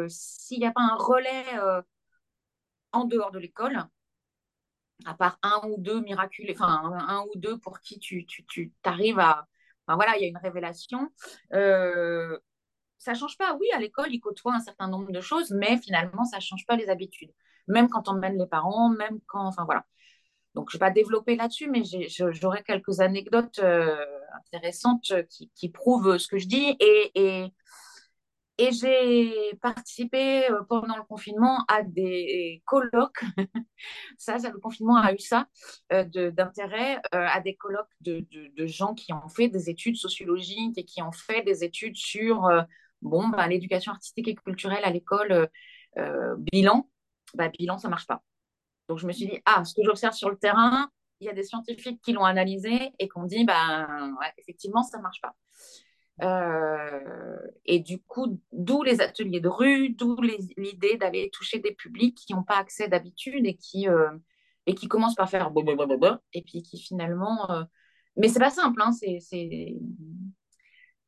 [0.08, 1.44] s'il n'y a pas un relais
[2.92, 3.84] en dehors de l'école,
[5.04, 9.18] à part un ou deux miraculeux, enfin un, ou deux pour qui tu, tu, arrives
[9.18, 9.46] à,
[9.86, 11.10] Enfin, voilà, il y a une révélation
[13.04, 13.54] ça change pas.
[13.60, 16.76] Oui, à l'école, ils côtoient un certain nombre de choses, mais finalement, ça change pas
[16.76, 17.32] les habitudes.
[17.68, 19.84] Même quand on mène les parents, même quand, enfin voilà.
[20.54, 21.82] Donc, je vais pas développer là-dessus, mais
[22.32, 23.96] j'aurai quelques anecdotes euh,
[24.46, 26.76] intéressantes qui, prouvent ce que je dis.
[26.80, 27.52] Et,
[28.58, 33.24] et j'ai participé euh, pendant le confinement à des colloques.
[34.18, 35.46] ça, le confinement a eu ça
[35.92, 38.26] euh, d'intérêt à des colloques de,
[38.66, 42.48] gens qui ont fait des études sociologiques et qui ont fait des études sur
[43.04, 45.46] bon, bah, l'éducation artistique et culturelle à l'école, euh,
[45.98, 46.90] euh, bilan,
[47.34, 48.22] bah, bilan, ça marche pas.
[48.88, 50.90] Donc je me suis dit, ah, ce que j'observe sur le terrain,
[51.20, 53.86] il y a des scientifiques qui l'ont analysé et qui ont dit, bah,
[54.38, 55.34] effectivement, ça marche pas.
[56.22, 60.16] Euh, et du coup, d'où les ateliers de rue, d'où
[60.56, 63.86] l'idée d'aller toucher des publics qui n'ont pas accès d'habitude et qui
[64.66, 65.50] et qui commencent par faire
[66.32, 67.48] et puis qui finalement,
[68.16, 69.18] mais c'est pas simple, hein, c'est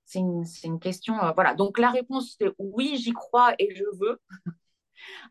[0.08, 1.16] c'est une, une, question.
[1.34, 1.54] voilà.
[1.54, 4.20] Donc la réponse, c'est oui, j'y crois et je veux.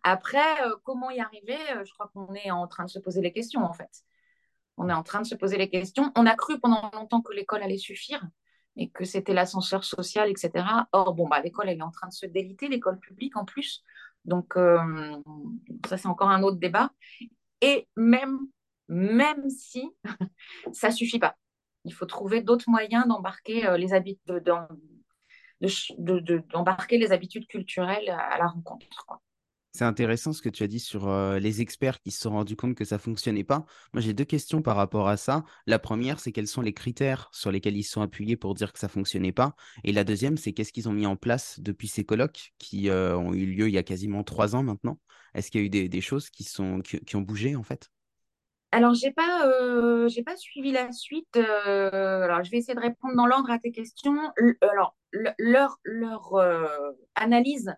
[0.04, 0.44] Après,
[0.84, 3.74] comment y arriver Je crois qu'on est en train de se poser les questions, en
[3.74, 4.04] fait.
[4.78, 6.12] On est en train de se poser les questions.
[6.16, 8.28] On a cru pendant longtemps que l'école allait suffire
[8.78, 10.66] et que c'était l'ascenseur social, etc.
[10.92, 13.84] Or, bon, bah, l'école, elle est en train de se déliter, l'école publique en plus.
[14.26, 15.18] Donc, euh,
[15.88, 16.92] ça, c'est encore un autre débat.
[17.62, 18.40] Et même,
[18.88, 19.90] même si
[20.74, 21.36] ça suffit pas,
[21.86, 24.44] il faut trouver d'autres moyens d'embarquer euh, les habitudes,
[26.52, 29.22] d'embarquer les habitudes culturelles à la rencontre.
[29.76, 32.76] C'est intéressant ce que tu as dit sur les experts qui se sont rendus compte
[32.76, 33.66] que ça fonctionnait pas.
[33.92, 35.44] Moi, j'ai deux questions par rapport à ça.
[35.68, 38.80] La première, c'est quels sont les critères sur lesquels ils sont appuyés pour dire que
[38.80, 39.54] ça fonctionnait pas?
[39.84, 43.34] Et la deuxième, c'est qu'est-ce qu'ils ont mis en place depuis ces colloques qui ont
[43.34, 44.98] eu lieu il y a quasiment trois ans maintenant?
[45.34, 47.90] Est-ce qu'il y a eu des, choses qui, sont, qui, ont bougé en fait?
[48.72, 51.36] Alors, j'ai pas, j'ai pas suivi la suite.
[51.36, 54.32] alors, je vais essayer de répondre dans l'ordre à tes questions.
[54.62, 54.96] alors,
[55.38, 56.34] leur, leur
[57.16, 57.76] analyse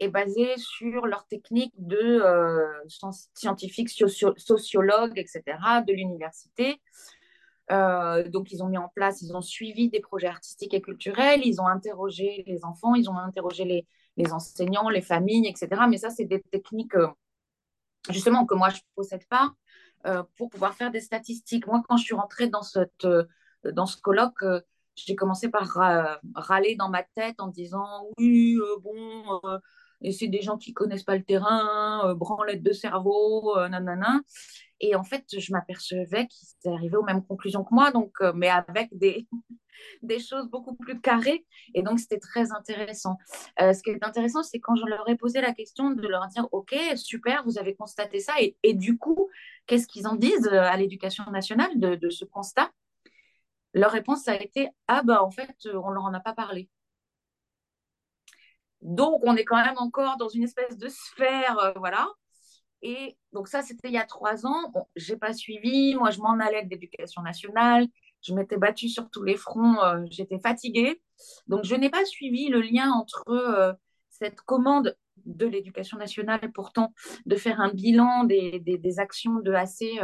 [0.00, 2.66] est basée sur leur technique de euh,
[3.34, 5.42] scientifiques, sociologues, etc.,
[5.86, 6.80] de l'université.
[7.70, 11.42] Euh, donc, ils ont mis en place, ils ont suivi des projets artistiques et culturels,
[11.44, 13.86] ils ont interrogé les enfants, ils ont interrogé
[14.16, 15.82] les, enseignants, les familles, etc.
[15.88, 17.08] Mais ça, c'est des techniques, euh,
[18.08, 19.52] justement, que moi, je ne possède pas
[20.36, 21.66] pour pouvoir faire des statistiques.
[21.66, 23.06] Moi, quand je suis rentrée dans, cette,
[23.64, 24.42] dans ce colloque,
[24.96, 25.74] j'ai commencé par
[26.34, 29.40] râler dans ma tête en disant oui, bon,
[30.02, 34.20] et c'est des gens qui connaissent pas le terrain, euh, branlette de cerveau, euh, nanana.
[34.80, 38.48] Et en fait, je m'apercevais qu'ils arrivaient aux mêmes conclusions que moi, donc, euh, mais
[38.48, 39.26] avec des,
[40.02, 41.44] des choses beaucoup plus carrées.
[41.74, 43.18] Et donc, c'était très intéressant.
[43.58, 46.48] ce qui est intéressant, c'est quand je leur ai posé la question de leur dire,
[46.52, 48.32] OK, super, vous avez constaté ça.
[48.62, 49.28] Et, du coup,
[49.66, 52.70] qu'est-ce qu'ils en disent à l'éducation nationale de, ce constat?
[53.74, 56.68] Leur réponse a été, ah ben, en fait, on leur en a pas parlé.
[58.82, 62.08] Donc, on est quand même encore dans une espèce de sphère, euh, voilà.
[62.82, 64.70] Et donc ça, c'était il y a trois ans.
[64.72, 65.94] Bon, j'ai pas suivi.
[65.96, 67.86] Moi, je m'en allais avec l'éducation nationale.
[68.22, 69.82] Je m'étais battue sur tous les fronts.
[69.82, 71.02] Euh, j'étais fatiguée.
[71.46, 73.72] Donc, je n'ai pas suivi le lien entre euh,
[74.08, 76.94] cette commande de l'éducation nationale, pourtant,
[77.26, 80.00] de faire un bilan des, actions de AC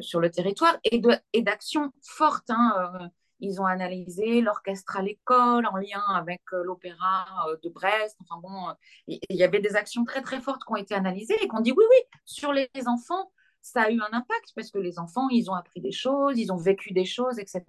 [0.00, 2.50] sur le territoire et d'actions fortes.
[2.50, 8.16] Hein, ils ont analysé l'orchestre à l'école en lien avec euh, l'opéra euh, de Brest.
[8.20, 8.72] Enfin bon, euh,
[9.06, 11.72] il y, avait des actions très très fortes qui ont été analysées et qu'on dit
[11.72, 15.50] oui, oui, sur les enfants, ça a eu un impact parce que les enfants, ils
[15.50, 17.62] ont appris des choses, ils ont vécu des choses, etc.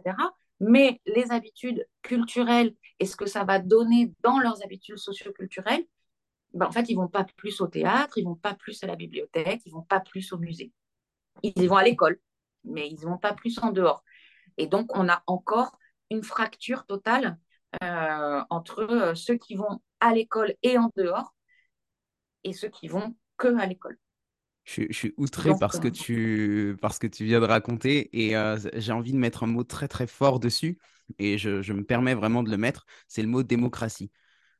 [0.59, 5.85] Mais les habitudes culturelles et ce que ça va donner dans leurs habitudes socioculturelles,
[6.53, 8.95] ben, en fait, ils vont pas plus au théâtre, ils vont pas plus à la
[8.95, 10.71] bibliothèque, ils vont pas plus au musée.
[11.43, 12.19] Ils vont à l'école,
[12.63, 14.03] mais ils vont pas plus en dehors.
[14.57, 15.77] Et donc, on a encore
[16.09, 17.37] une fracture totale
[17.81, 21.33] euh, entre euh, ceux qui vont à l'école et en dehors
[22.43, 23.97] et ceux qui vont que à l'école.
[24.65, 28.35] Je, suis outré parce, que euh, tu, que tu viens de raconter et
[28.75, 30.77] j'ai envie de mettre un mot très très fort dessus
[31.17, 34.11] et je, je me permets vraiment de le mettre, c'est le mot démocratie.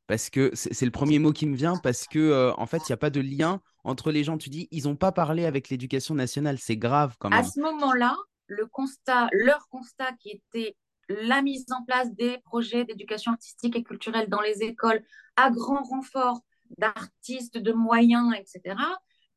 [0.08, 2.94] Parce que c'est le premier mot qui me vient parce que en fait, il n'y
[2.94, 4.38] a pas de lien entre les gens.
[4.38, 7.40] Tu dis, ils n'ont pas parlé avec l'éducation nationale, c'est grave quand même.
[7.40, 8.16] À ce moment-là,
[8.52, 13.84] le constat, leur constat qui était la mise en place des projets d'éducation artistique et
[13.84, 15.04] culturelle dans les écoles
[15.36, 16.42] à grand renfort
[16.78, 18.76] d'artistes, de moyens, etc.,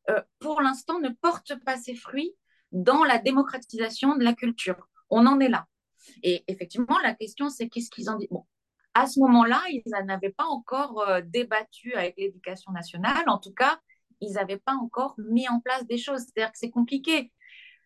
[0.09, 2.35] euh, pour l'instant ne porte pas ses fruits
[2.71, 4.87] dans la démocratisation de la culture.
[5.09, 5.65] On en est là.
[6.21, 8.45] Et effectivement, la question, c'est qu'est-ce qu'ils en disent bon,
[8.93, 13.27] À ce moment-là, ils n'avaient pas encore euh, débattu avec l'éducation nationale.
[13.27, 13.79] En tout cas,
[14.21, 16.21] ils n'avaient pas encore mis en place des choses.
[16.21, 17.31] C'est-à-dire que c'est compliqué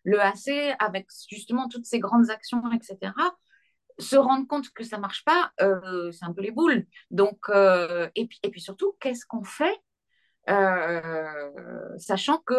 [0.04, 3.12] le AC, avec justement toutes ces grandes actions, etc.,
[3.98, 6.86] se rendre compte que ça marche pas, euh, c'est un peu les boules.
[7.10, 9.78] Donc, euh, et, puis, et puis surtout, qu'est-ce qu'on fait
[10.48, 12.54] euh, sachant que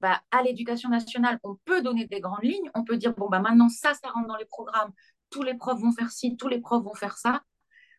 [0.00, 3.40] bah, à l'éducation nationale, on peut donner des grandes lignes, on peut dire bon bah
[3.40, 4.92] maintenant ça, ça rentre dans les programmes,
[5.30, 7.42] tous les profs vont faire ci, tous les profs vont faire ça,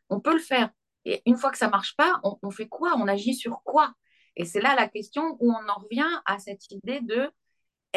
[0.09, 0.69] on peut le faire.
[1.05, 2.95] Et une fois que ça marche pas, on, on fait quoi?
[2.97, 3.93] On agit sur quoi?
[4.35, 7.29] Et c'est là la question où on en revient à cette idée de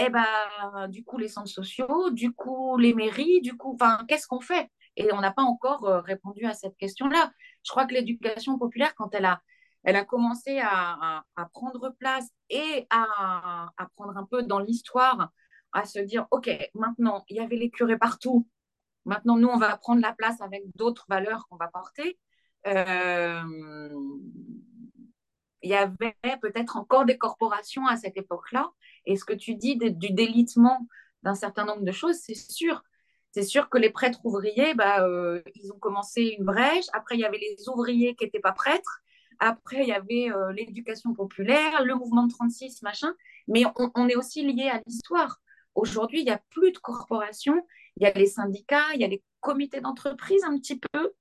[0.07, 4.27] eh ben, du coup, les centres sociaux, du coup, les mairies, du coup, enfin, qu'est-ce
[4.27, 4.71] qu'on fait?
[4.97, 7.31] Et on n'a pas encore euh, répondu à cette question-là.
[7.65, 9.41] Je crois que l'éducation populaire, quand elle a,
[9.85, 15.31] elle a commencé à, prendre place et à, prendre un peu dans l'histoire,
[15.73, 18.49] à se dire, OK, maintenant, il y avait les curés partout.
[19.05, 22.19] Maintenant, nous, on va prendre la place avec d'autres valeurs qu'on va porter.
[22.67, 23.43] Euh,
[25.63, 28.71] il y avait peut-être encore des corporations à cette époque-là.
[29.09, 30.87] Et ce que tu dis du délitement
[31.23, 32.85] d'un certain nombre de choses, c'est sûr.
[33.33, 36.85] c'est sûr que les prêtres ouvriers, bah, euh, ils ont commencé une brèche.
[36.93, 39.01] Après, il y avait les ouvriers qui n'étaient pas prêtres.
[39.39, 43.15] Après, il y avait euh, l'éducation populaire, le mouvement de 36, machin.
[43.49, 45.41] Mais on, est aussi lié à l'histoire.
[45.75, 47.67] Aujourd'hui, il n'y a plus de corporations.
[47.97, 51.13] Il y a les syndicats, il y a les comités d'entreprise un petit peu,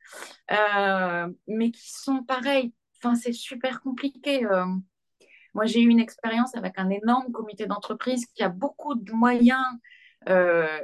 [0.51, 2.73] euh, mais qui sont pareils.
[2.97, 4.45] Enfin, c'est super compliqué.
[5.57, 9.65] Moi, j'ai eu une expérience avec un énorme comité d'entreprise qui a beaucoup de moyens.
[10.29, 10.79] Euh,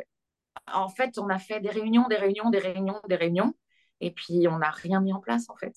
[0.66, 3.54] en fait, on a fait des réunions, des réunions, des réunions, des réunions,
[4.02, 5.76] et puis on n'a rien mis en place, en fait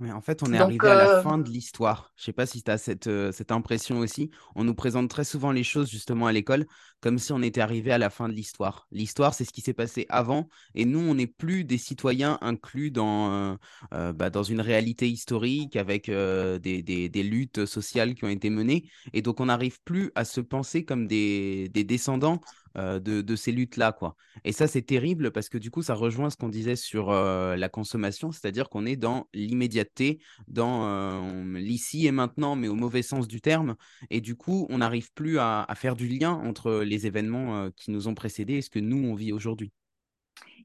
[0.00, 2.12] en fait, on est arrivé à la fin de l'histoire.
[2.16, 4.30] Je ne sais pas si tu as cette, cette impression aussi.
[4.56, 6.66] On nous présente très souvent les choses justement à l'école
[7.00, 8.86] comme si on était arrivé à la fin de l'histoire.
[8.92, 12.90] L'histoire, c'est ce qui s'est passé avant et nous, on n'est plus des citoyens inclus
[12.90, 13.58] dans,
[13.90, 18.88] bah, dans une réalité historique avec des, des, des, luttes sociales qui ont été menées.
[19.12, 22.40] Et donc, on n'arrive plus à se penser comme des, des descendants
[22.76, 23.92] euh, de, ces luttes-là.
[23.92, 24.16] quoi.
[24.44, 27.56] Et ça, c'est terrible parce que du coup, ça rejoint ce qu'on disait sur euh,
[27.56, 33.02] la consommation, c'est-à-dire qu'on est dans l'immédiateté, dans euh, l'ici et maintenant, mais au mauvais
[33.02, 33.76] sens du terme.
[34.10, 38.08] Et du coup, on n'arrive plus à, faire du lien entre les événements qui nous
[38.08, 39.72] ont précédés et ce que nous, on vit aujourd'hui.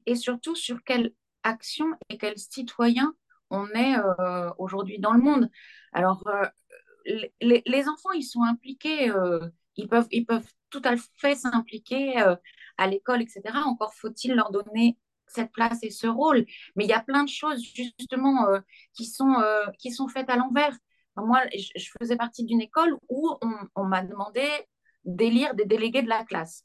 [0.06, 3.14] Et surtout, sur quelle action et quel citoyen
[3.50, 3.96] on est
[4.58, 5.50] aujourd'hui dans le monde.
[5.92, 6.24] Alors,
[7.06, 9.10] les, les, enfants, ils sont impliqués
[9.78, 12.36] ils peuvent, ils peuvent tout à fait s'impliquer euh,
[12.76, 13.42] à l'école, etc.
[13.64, 16.46] Encore faut-il leur donner cette place et ce rôle.
[16.76, 18.60] Mais il y a plein de choses justement euh,
[18.94, 20.76] qui, sont, euh, qui sont faites à l'envers.
[21.16, 23.36] moi, je, faisais partie d'une école où
[23.74, 24.46] on, m'a demandé
[25.04, 26.64] d'élire des délégués de la classe.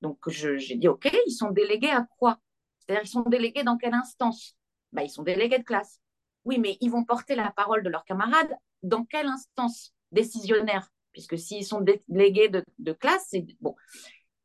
[0.00, 2.38] Donc j'ai dit, OK, ils sont délégués à quoi?
[2.78, 4.56] C'est-à-dire, ils sont délégués dans quelle instance?
[4.92, 6.00] Bah, Ils sont délégués de classe.
[6.44, 10.90] Oui, mais ils vont porter la parole de leurs camarades dans quelle instance décisionnaire?
[11.14, 13.74] Puisque s'ils sont délégués de, classe, c'est bon.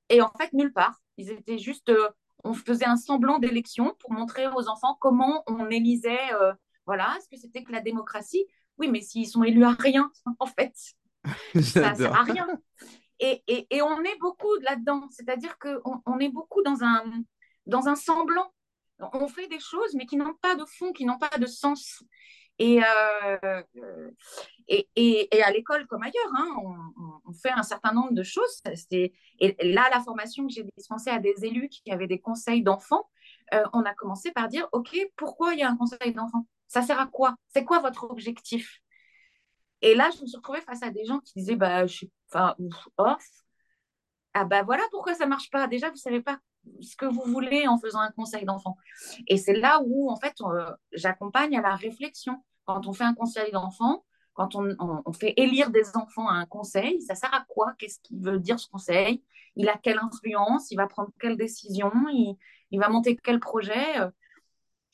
[0.07, 1.01] Et en fait, nulle part.
[1.17, 2.07] Ils étaient juste, euh,
[2.45, 6.53] on faisait un semblant d'élection pour montrer aux enfants comment on élisait, euh,
[6.85, 8.45] voilà, ce que c'était que la démocratie?
[8.77, 10.73] Oui, mais s'ils sont élus à rien, en fait,
[11.61, 12.47] ça sert à rien.
[13.19, 17.03] Et, et, et on est beaucoup là-dedans, c'est-à-dire qu'on on est beaucoup dans un,
[17.65, 18.53] dans un semblant.
[18.99, 22.03] On fait des choses, mais qui n'ont pas de fond, qui n'ont pas de sens.
[22.59, 24.11] Et, euh,
[24.67, 26.47] et, et, à l'école comme ailleurs, hein,
[27.25, 28.61] on, fait un certain nombre de choses.
[28.91, 29.13] Et
[29.61, 33.09] là, la formation que j'ai dispensée à des élus qui avaient des conseils d'enfants,
[33.53, 36.81] euh, on a commencé par dire, OK, pourquoi il y a un conseil d'enfants Ça
[36.81, 37.35] sert à quoi?
[37.47, 38.79] C'est quoi votre objectif?
[39.81, 42.11] Et là, je me suis retrouvée face à des gens qui disaient, bah, je suis,
[42.29, 42.55] enfin,
[42.97, 43.25] off.
[44.33, 45.67] Ah bah voilà pourquoi ça marche pas.
[45.67, 46.39] Déjà, vous savez pas
[46.81, 48.77] ce que vous voulez en faisant un conseil d'enfants.
[49.27, 50.35] Et c'est là où, en fait,
[50.91, 52.43] j'accompagne à la réflexion.
[52.69, 57.01] Quand on fait un conseil d'enfant, quand on, fait élire des enfants à un conseil,
[57.01, 57.73] ça sert à quoi?
[57.79, 59.23] Qu'est-ce qu'il veut dire ce conseil?
[59.55, 60.69] Il a quelle influence?
[60.69, 61.91] Il va prendre quelle décision?
[62.11, 63.97] Il, va monter quel projet?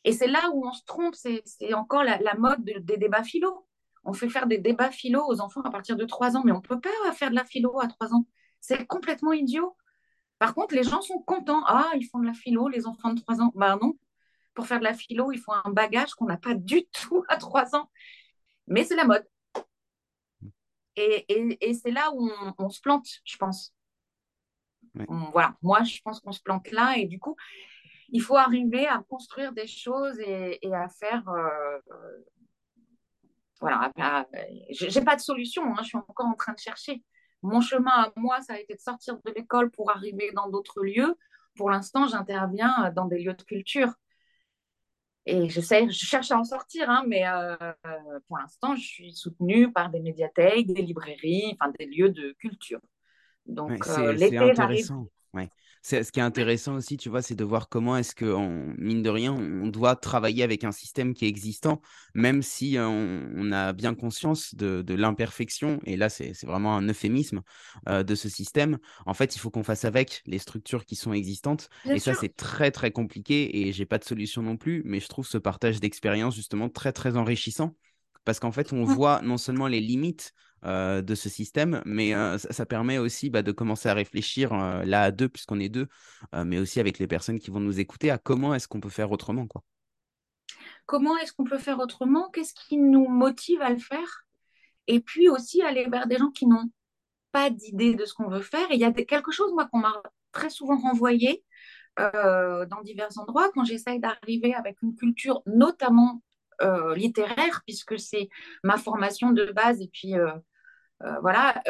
[0.05, 3.67] Et c'est là où on se trompe, c'est encore la, mode des débats philo.
[4.05, 6.61] On fait faire des débats philo aux enfants à partir de 3 ans, mais on
[6.61, 8.25] ne peut pas faire de la philo à 3 ans.
[8.61, 9.75] C'est complètement idiot.
[10.39, 11.65] Par contre, les gens sont contents.
[11.65, 13.51] Ah, ils font de la philo, les enfants de 3 ans.
[13.53, 13.97] Ben non,
[14.55, 17.37] pour faire de la philo, il faut un bagage qu'on n'a pas du tout à
[17.37, 17.89] 3 ans.
[18.67, 19.25] Mais c'est la mode.
[20.95, 23.73] Et, et, et c'est là où on, se plante, je pense.
[25.33, 26.97] voilà, moi, je pense qu'on se plante là.
[26.97, 27.35] Et du coup,
[28.09, 31.27] il faut arriver à construire des choses et, et à faire.
[31.27, 31.79] Euh,
[33.59, 33.91] voilà,
[34.69, 37.03] j'ai pas de solution, hein, je suis encore en train de chercher.
[37.41, 40.83] Mon chemin à moi, ça a été de sortir de l'école pour arriver dans d'autres
[40.83, 41.15] lieux.
[41.55, 43.93] Pour l'instant, j'interviens dans des lieux de culture.
[45.27, 47.55] Et je, sais, je cherche à en sortir, hein, mais euh,
[48.27, 52.79] pour l'instant, je suis soutenue par des médiathèques, des librairies, enfin des lieux de culture.
[53.45, 54.53] Donc, euh, l'été.
[55.33, 55.49] Ouais
[55.85, 58.25] ce qui est intéressant aussi, tu vois, c'est de voir comment est-ce que,
[58.79, 61.79] mine de rien, on doit travailler avec un système qui est existant,
[62.15, 65.79] même si on, a bien conscience de, l'imperfection.
[65.85, 67.41] Et là, c'est vraiment un euphémisme
[67.87, 68.79] euh, de ce système.
[69.05, 71.69] En fait, il faut qu'on fasse avec les structures qui sont existantes.
[71.85, 73.67] et ça, c'est très, très compliqué.
[73.67, 74.81] Et j'ai pas de solution non plus.
[74.85, 77.75] Mais je trouve ce partage d'expérience justement très, très enrichissant.
[78.23, 80.33] Parce qu'en fait, on voit non seulement les limites
[80.65, 84.83] euh, de ce système, mais euh, ça, permet aussi bah, de commencer à réfléchir euh,
[84.83, 85.87] là à deux, puisqu'on est deux,
[86.33, 89.11] mais aussi avec les personnes qui vont nous écouter, à comment est-ce qu'on peut faire
[89.11, 89.45] autrement.
[89.45, 89.63] Quoi.
[90.87, 92.31] Comment est-ce qu'on peut faire autrement?
[92.31, 94.25] Qu'est-ce qui nous motive à le faire?
[94.87, 96.71] Et puis aussi aller vers des gens qui n'ont
[97.31, 98.71] pas d'idée de ce qu'on veut faire.
[98.71, 100.01] Et il y a quelque chose, moi, qu'on m'a
[100.31, 101.43] très souvent renvoyé
[101.97, 106.23] dans divers endroits quand j'essaye d'arriver avec une culture, notamment
[106.95, 108.29] littéraire, puisque c'est
[108.63, 110.15] ma formation de base et puis
[111.21, 111.61] voilà,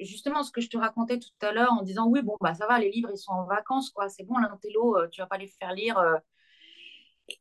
[0.00, 2.66] justement, ce que je te racontais tout à l'heure en disant oui, bon, bah ça
[2.66, 5.48] va, les livres, ils sont en vacances, quoi, c'est bon, l'intello, tu vas pas les
[5.48, 5.98] faire lire.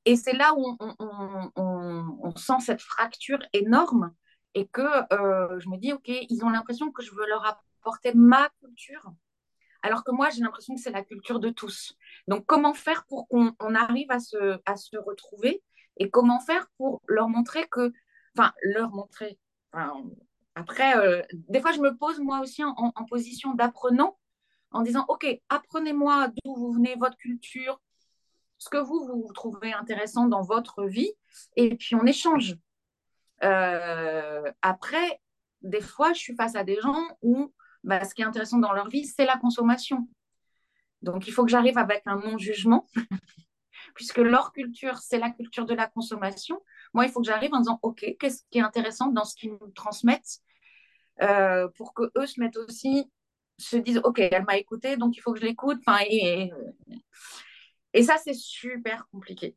[0.05, 4.13] Et c'est là où on, sent cette fracture énorme
[4.53, 4.81] et que
[5.59, 9.11] je me dis, OK, ils ont l'impression que je veux leur apporter ma culture,
[9.85, 11.95] alors que moi, j'ai l'impression que c'est la culture de tous.
[12.27, 15.61] Donc, comment faire pour qu'on arrive à se, à se retrouver
[15.97, 17.93] et comment faire pour leur montrer que,
[18.35, 19.37] enfin, leur montrer,
[20.55, 24.17] après, euh, des fois, je me pose moi aussi en, position d'apprenant
[24.71, 27.81] en disant, OK, apprenez-moi d'où vous venez, votre culture,
[28.57, 31.11] ce que vous, vous trouvez intéressant dans votre vie,
[31.57, 32.55] et puis on échange.
[33.43, 35.21] Euh, après,
[35.61, 37.53] des fois, je suis face à des gens où
[37.83, 40.07] bah, ce qui est intéressant dans leur vie, c'est la consommation.
[41.01, 42.87] Donc, il faut que j'arrive avec un non-jugement,
[43.95, 46.61] puisque leur culture, c'est la culture de la consommation.
[46.93, 49.51] Moi, il faut que j'arrive en disant, OK, qu'est-ce qui est intéressant dans ce qu'ils
[49.51, 50.41] nous transmettent
[51.21, 53.11] euh, pour que eux se mettent aussi,
[53.57, 55.79] se disent, OK, elle m'a écouté, donc il faut que je l'écoute.
[56.09, 56.51] Et,
[57.93, 59.55] et ça, c'est super compliqué.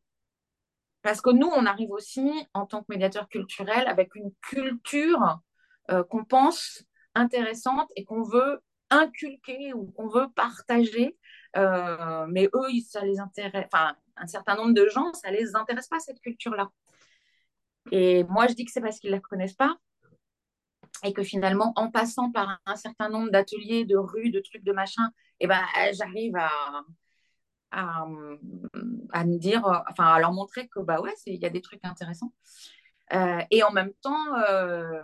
[1.02, 5.40] Parce que nous, on arrive aussi en tant que médiateur culturel avec une culture
[5.90, 6.84] euh, qu'on pense
[7.14, 11.16] intéressante et qu'on veut inculquer ou qu'on veut partager.
[11.56, 15.88] Euh, mais eux, ça les intéresse, enfin, un certain nombre de gens, ça les intéresse
[15.88, 16.70] pas, cette culture-là.
[17.90, 19.76] Et moi, je dis que c'est parce qu'ils la connaissent pas
[21.04, 24.72] et que finalement, en passant par un, certain nombre d'ateliers, de rues, de trucs, de
[24.72, 26.50] machin, et eh ben, j'arrive à,
[27.70, 28.04] à,
[29.12, 31.84] à, me dire, enfin, à leur montrer que, bah ouais, il y a des trucs
[31.84, 32.32] intéressants.
[33.14, 35.02] Euh, et en même temps, euh,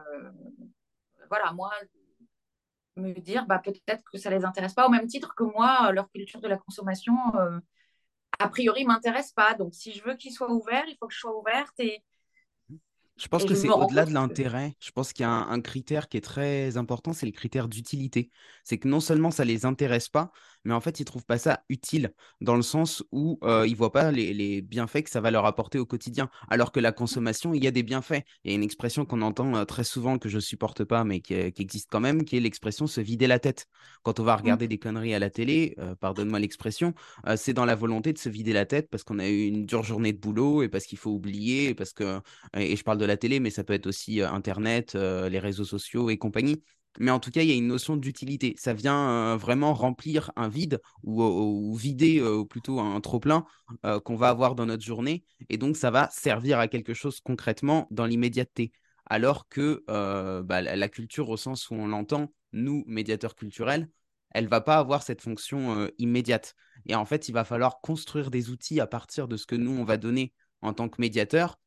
[1.29, 1.71] voilà, moi,
[2.97, 6.11] me dire, bah, peut-être que ça les intéresse pas, au même titre que moi, leur
[6.11, 7.59] culture de la consommation, euh,
[8.39, 9.55] a priori, m'intéresse pas.
[9.55, 12.03] Donc, si je veux qu'ils soient ouverts, il faut que je sois ouverte et,
[13.17, 14.75] je pense que c'est au-delà de l'intérêt.
[14.81, 18.31] Je pense qu'il y a un, critère qui est très important, c'est le critère d'utilité.
[18.65, 20.33] C'est que non seulement ça les intéresse pas,
[20.65, 23.93] mais en fait, ils trouvent pas ça utile dans le sens où euh, ils voient
[23.93, 26.31] pas les, bienfaits que ça va leur apporter au quotidien.
[26.49, 28.23] Alors que la consommation, il y a des bienfaits.
[28.45, 31.21] Il y a une expression qu'on entend euh, très souvent que je supporte pas, mais
[31.21, 33.67] qui, existe quand même, qui est l'expression se vider la tête.
[34.03, 34.41] Quand on va mmh.
[34.41, 36.95] regarder des conneries à la télé, euh, pardonne-moi l'expression,
[37.37, 39.83] c'est dans la volonté de se vider la tête parce qu'on a eu une dure
[39.83, 42.21] journée de boulot et parce qu'il faut oublier et parce que
[42.57, 46.11] et je parle de la télé, mais ça peut être aussi Internet, les réseaux sociaux
[46.11, 46.63] et compagnie.
[46.99, 48.55] Mais en tout cas, il y a une notion d'utilité.
[48.59, 53.45] Ça vient vraiment remplir un vide ou, vider plutôt un trop-plein
[54.05, 55.25] qu'on va avoir dans notre journée.
[55.49, 58.73] Et donc, ça va servir à quelque chose concrètement dans l'immédiateté.
[59.07, 59.83] Alors que
[60.43, 63.89] bah, la culture, au sens où on l'entend, nous, médiateurs culturels,
[64.31, 66.55] elle va pas avoir cette fonction immédiate.
[66.87, 69.73] Et en fait, il va falloir construire des outils à partir de ce que nous,
[69.73, 71.59] on va donner en tant que médiateur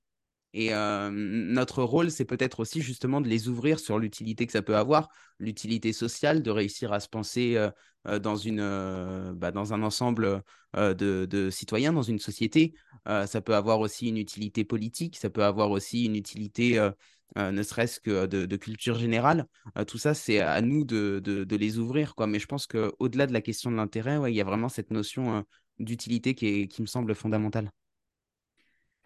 [0.53, 4.77] et notre rôle, c'est peut-être aussi justement de les ouvrir sur l'utilité que ça peut
[4.77, 7.57] avoir, l'utilité sociale, de réussir à se penser
[8.05, 10.41] dans, une, bah, dans un ensemble
[10.75, 12.73] de, citoyens, dans une société.
[13.05, 16.89] ça peut avoir aussi une utilité politique, ça peut avoir aussi une utilité,
[17.35, 19.47] ne serait-ce que de, culture générale.
[19.85, 22.15] tout ça, c'est à nous de, les ouvrir.
[22.15, 22.25] Quoi.
[22.25, 25.45] Mais je pense qu'au-delà de la question de l'intérêt, il y a vraiment cette notion
[25.77, 27.69] d'utilité qui, qui me semble fondamentale.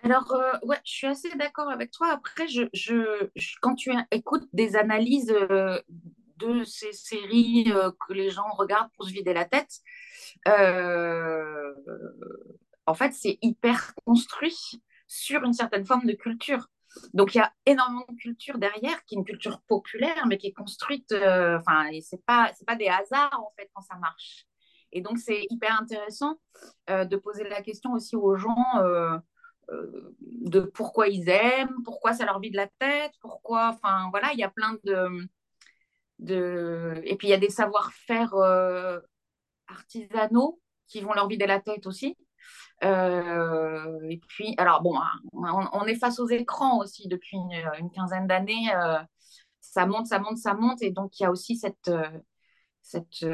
[0.03, 2.11] Alors, euh, ouais, je suis assez d'accord avec toi.
[2.11, 3.29] Après, je,
[3.61, 5.79] quand tu écoutes des analyses euh,
[6.37, 9.79] de ces séries euh, que les gens regardent pour se vider la tête,
[12.87, 16.67] en fait, c'est hyper construit sur une certaine forme de culture.
[17.13, 20.47] Donc, il y a énormément de culture derrière, qui est une culture populaire, mais qui
[20.47, 24.45] est construite, enfin, c'est pas, c'est pas des hasards, en fait, quand ça marche.
[24.91, 26.39] Et donc, c'est hyper intéressant
[26.89, 28.65] de poser la question aussi aux gens
[30.21, 34.43] de pourquoi ils aiment, pourquoi ça leur vide la tête, pourquoi, enfin voilà, il y
[34.43, 35.27] a plein de,
[36.19, 37.01] de...
[37.03, 38.99] et puis il y a des savoir-faire euh,
[39.67, 42.17] artisanaux qui vont leur vider la tête aussi.
[42.83, 44.95] Euh, et puis, alors bon,
[45.33, 48.73] on, est face aux écrans aussi depuis une, quinzaine d'années.
[48.75, 48.99] Euh,
[49.59, 51.91] ça monte, ça monte, ça monte, et donc il y a aussi cette,
[52.81, 53.25] cette,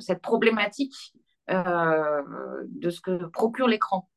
[0.00, 1.14] cette problématique
[1.48, 4.08] de ce que procure l'écran.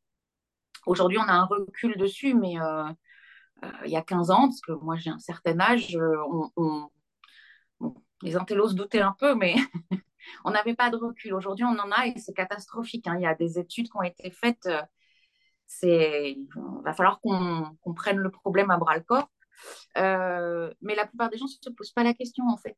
[0.87, 2.85] Aujourd'hui, on a un recul dessus, mais euh,
[3.63, 6.85] euh, il y a 15 ans, parce que moi j'ai un certain âge, euh,
[8.21, 9.55] les intellos se doutaient un peu, mais
[10.45, 11.33] on n'avait pas de recul.
[11.33, 13.05] Aujourd'hui, on en a et c'est catastrophique.
[13.07, 13.17] Hein.
[13.17, 14.69] Il y a des études qui ont été faites.
[15.83, 16.47] il
[16.85, 19.29] va falloir qu'on prenne le problème à bras le corps.
[19.95, 22.77] mais la plupart des gens ne se posent pas la question en fait.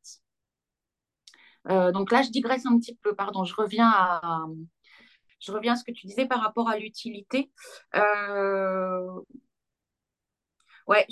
[1.92, 4.46] donc là, je digresse un petit peu, pardon, je reviens à,
[5.40, 7.50] je reviens à ce que tu disais par rapport à l'utilité.
[7.96, 9.20] Euh,
[10.86, 11.06] ouais,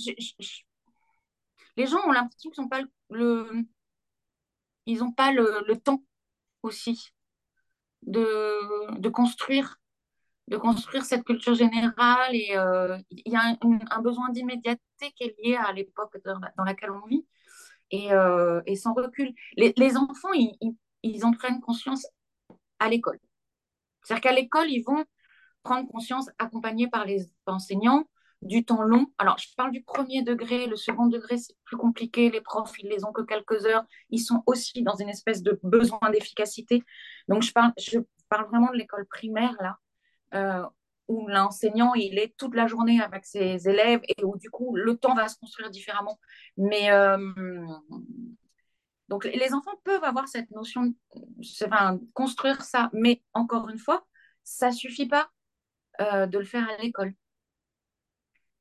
[1.77, 3.67] les gens ont l'impression qu'ils n'ont pas le,
[4.87, 6.03] ils n'ont pas le, temps
[6.63, 7.13] aussi
[8.03, 9.79] de, de construire
[10.49, 15.37] de construire cette culture générale et euh, il y a un, besoin d'immédiateté qui est
[15.45, 17.27] lié à l'époque dans, laquelle on vit
[17.91, 19.35] et, euh, et sans recul.
[19.57, 20.57] Les, enfants, ils,
[21.03, 22.07] ils, en prennent conscience
[22.79, 23.19] à l'école.
[24.03, 25.05] C'est-à-dire qu'à l'école, ils vont
[25.63, 28.05] prendre conscience, accompagnés par les enseignants,
[28.43, 29.07] du temps long.
[29.19, 32.31] Alors, je parle du premier degré, le second degré, c'est plus compliqué.
[32.31, 33.85] Les profs, ils les ont que quelques heures.
[34.11, 36.85] Ils sont aussi dans une espèce de besoin d'efficacité.
[37.27, 39.77] Donc, je parle, je parle vraiment de l'école primaire, là,
[40.35, 40.67] euh,
[41.09, 44.97] où l'enseignant, il est toute la journée avec ses élèves et où, du coup, le
[44.97, 46.19] temps va se construire différemment.
[46.57, 47.19] Mais, euh,
[49.09, 50.95] donc, les enfants peuvent avoir cette notion,
[51.65, 52.91] enfin, construire ça.
[52.93, 54.07] Mais, encore une fois,
[54.45, 55.31] ça suffit pas
[56.01, 57.15] euh, de le faire à l'école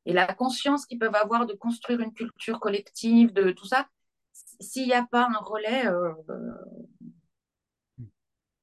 [0.08, 3.90] et la conscience qu'ils peuvent avoir de construire une culture collective, de tout ça,
[4.62, 6.14] s'il n'y a pas un relais, euh,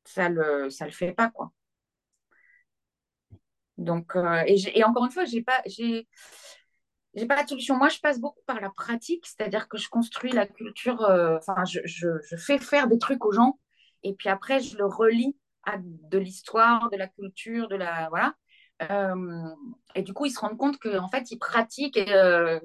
[0.05, 1.53] ça le, ça le fait pas quoi.
[3.76, 5.62] Donc, euh, et, encore une fois, j'ai pas,
[7.15, 7.77] j'ai pas de solution.
[7.77, 11.03] Moi, je passe beaucoup par la pratique, c'est-à-dire que je construis la culture.
[11.03, 13.59] Euh, enfin, je, fais faire des trucs aux gens,
[14.03, 18.35] et puis après, je le relie à de l'histoire, de la culture, de la voilà.
[18.91, 19.55] Euh,
[19.95, 22.59] et du coup, ils se rendent compte qu'en fait, ils pratiquent et, euh,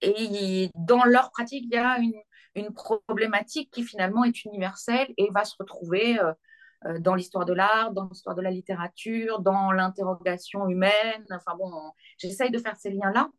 [0.00, 2.14] et dans leur pratique, il y a une,
[2.54, 6.18] une, problématique qui finalement est universelle et va se retrouver
[7.00, 11.24] dans l'histoire de l'art, dans l'histoire de la littérature, dans l'interrogation humaine.
[11.30, 11.70] Enfin bon,
[12.18, 13.30] j'essaye de faire ces liens-là.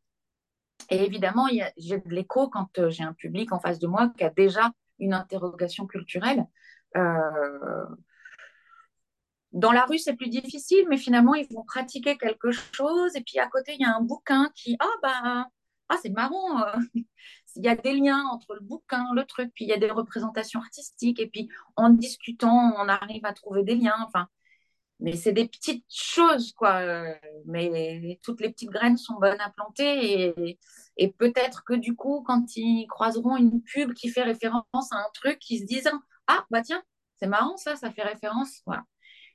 [0.90, 1.48] Et évidemment,
[1.78, 4.72] j'ai de l'écho quand euh, j'ai un public en face de moi qui a déjà
[5.00, 6.46] une interrogation culturelle.
[6.96, 7.86] Euh,
[9.52, 13.16] dans la rue, c'est plus difficile, mais finalement, ils vont pratiquer quelque chose.
[13.16, 15.48] Et puis à côté, il y a un bouquin qui, ah bah,
[15.90, 16.64] ah, c'est marrant.
[16.64, 16.76] Euh,
[17.56, 19.92] il y a des liens entre le bouquin, le truc, puis il y a des
[19.92, 21.20] représentations artistiques.
[21.20, 23.98] Et puis en discutant, on arrive à trouver des liens.
[24.06, 24.28] Enfin,
[25.00, 26.82] mais c'est des petites choses, quoi.
[27.45, 30.58] Mais toutes les petites graines sont bonnes à planter.
[30.98, 35.10] Et, peut-être que du coup, quand ils croiseront une pub qui fait référence à un
[35.14, 35.89] truc, ils se disent
[36.28, 36.82] Ah, bah tiens,
[37.20, 38.62] c'est marrant ça, ça fait référence.
[38.66, 38.84] Voilà.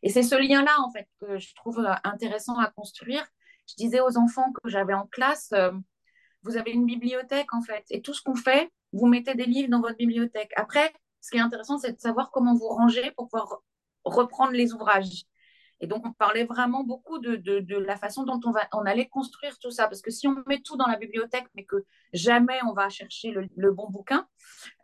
[0.02, 3.24] Et c'est ce lien-là, en fait, que je trouve euh, intéressant à construire.
[3.68, 5.72] Je disais aux enfants que j'avais en classe, euh,
[6.42, 9.70] vous avez une bibliothèque, en fait, et tout ce qu'on fait, vous mettez des livres
[9.70, 10.50] dans votre bibliothèque.
[10.56, 13.62] Après, ce qui est intéressant, c'est de savoir comment vous ranger pour pouvoir
[14.04, 15.24] reprendre les ouvrages.
[15.82, 19.08] Et donc, on parlait vraiment beaucoup de, de, la façon dont on, va, on allait
[19.08, 19.88] construire tout ça.
[19.88, 23.32] Parce que si on met tout dans la bibliothèque, mais que jamais on va chercher
[23.32, 24.26] le, le bon bouquin,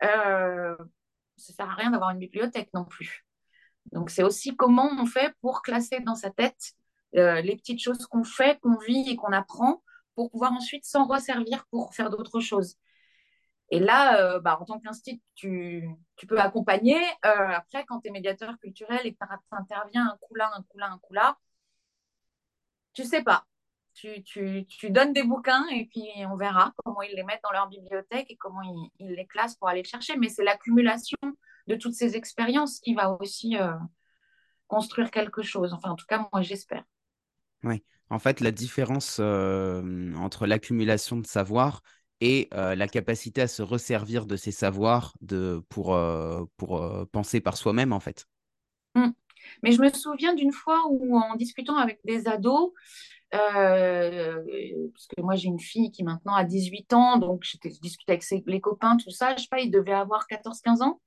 [0.03, 0.75] euh,
[1.37, 3.25] ça ne sert à rien d'avoir une bibliothèque non plus.
[3.93, 6.73] Donc, c'est aussi comment on fait pour classer dans sa tête
[7.15, 9.81] euh, les petites choses qu'on fait, qu'on vit et qu'on apprend
[10.15, 12.75] pour pouvoir ensuite s'en resservir pour faire d'autres choses.
[13.71, 16.97] Et là, euh, bah, en tant qu'institut, tu, peux accompagner.
[17.25, 20.63] Euh, après, quand tu es médiateur culturel et que tu interviens un coup là, un
[20.63, 21.37] coup là, un coup là,
[22.93, 23.45] tu sais pas.
[23.93, 24.23] Tu,
[24.89, 28.37] donnes des bouquins et puis on verra comment ils les mettent dans leur bibliothèque et
[28.37, 28.61] comment
[28.99, 30.15] ils, les classent pour aller le chercher.
[30.17, 31.17] Mais c'est l'accumulation
[31.67, 33.73] de toutes ces expériences qui va aussi euh,
[34.67, 35.73] construire quelque chose.
[35.73, 36.83] Enfin, en tout cas, moi, j'espère.
[37.63, 41.81] Oui, en fait, la différence entre l'accumulation de savoir
[42.21, 45.97] et la capacité à se resservir de ces savoirs de, pour,
[46.57, 48.27] pour penser par soi-même, en fait.
[48.95, 49.09] Mmh.
[49.63, 52.71] Mais je me souviens d'une fois où, en discutant avec des ados,
[53.31, 58.23] parce que moi j'ai une fille qui maintenant a 18 ans, donc je discutais avec
[58.23, 61.01] ses, les copains, tout ça, je sais pas, il devait avoir 14-15 ans,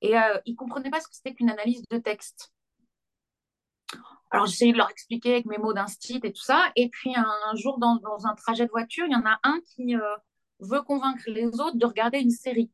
[0.00, 2.52] et ils ne comprenaient pas ce que c'était qu'une analyse de texte.
[4.30, 7.30] Alors j'essayais de leur expliquer avec mes mots d'instit et tout ça, et puis un,
[7.46, 9.94] un jour dans, dans, un trajet de voiture, il y en a un qui...
[10.62, 12.70] Veut convaincre les autres de regarder une série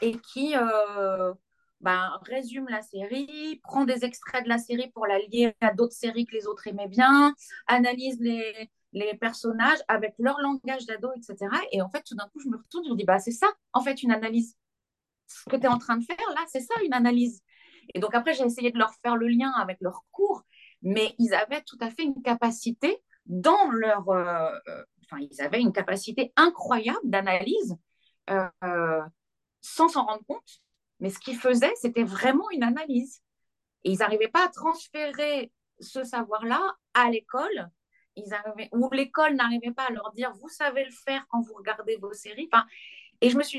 [0.00, 1.32] et qui euh,
[1.80, 5.94] ben, résume la série, prend des extraits de la série pour la lier à d'autres
[5.94, 7.34] séries que les autres aimaient bien,
[7.66, 11.36] analyse les, les personnages avec leur langage d'ado, etc.
[11.72, 13.48] Et en fait, tout d'un coup, je me retourne, je me dis, bah, c'est ça,
[13.72, 14.56] en fait, une analyse.
[15.26, 17.42] Ce que tu es en train de faire, là, c'est ça, une analyse.
[17.94, 20.42] Et donc après, j'ai essayé de leur faire le lien avec leur cours,
[20.82, 24.50] mais ils avaient tout à fait une capacité dans leur, euh,
[25.18, 27.76] ils avaient une capacité incroyable d'analyse
[28.30, 29.00] euh,
[29.60, 30.60] sans s'en rendre compte.
[31.00, 33.22] Mais ce qu'ils faisaient, c'était vraiment une analyse.
[33.84, 36.60] Ils n'arrivaient pas à transférer ce savoir-là
[36.94, 37.70] à l'école.
[38.14, 38.32] Ils
[38.72, 42.12] ou l'école n'arrivait pas à leur dire, vous savez le faire quand vous regardez vos
[42.12, 42.50] séries.
[43.20, 43.58] Et je me suis,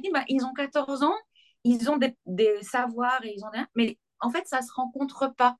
[0.00, 1.16] dit, bah, ils ont 14 ans,
[1.64, 5.56] ils ont des, savoirs, et ils ont mais en fait, ça ne se rencontre pas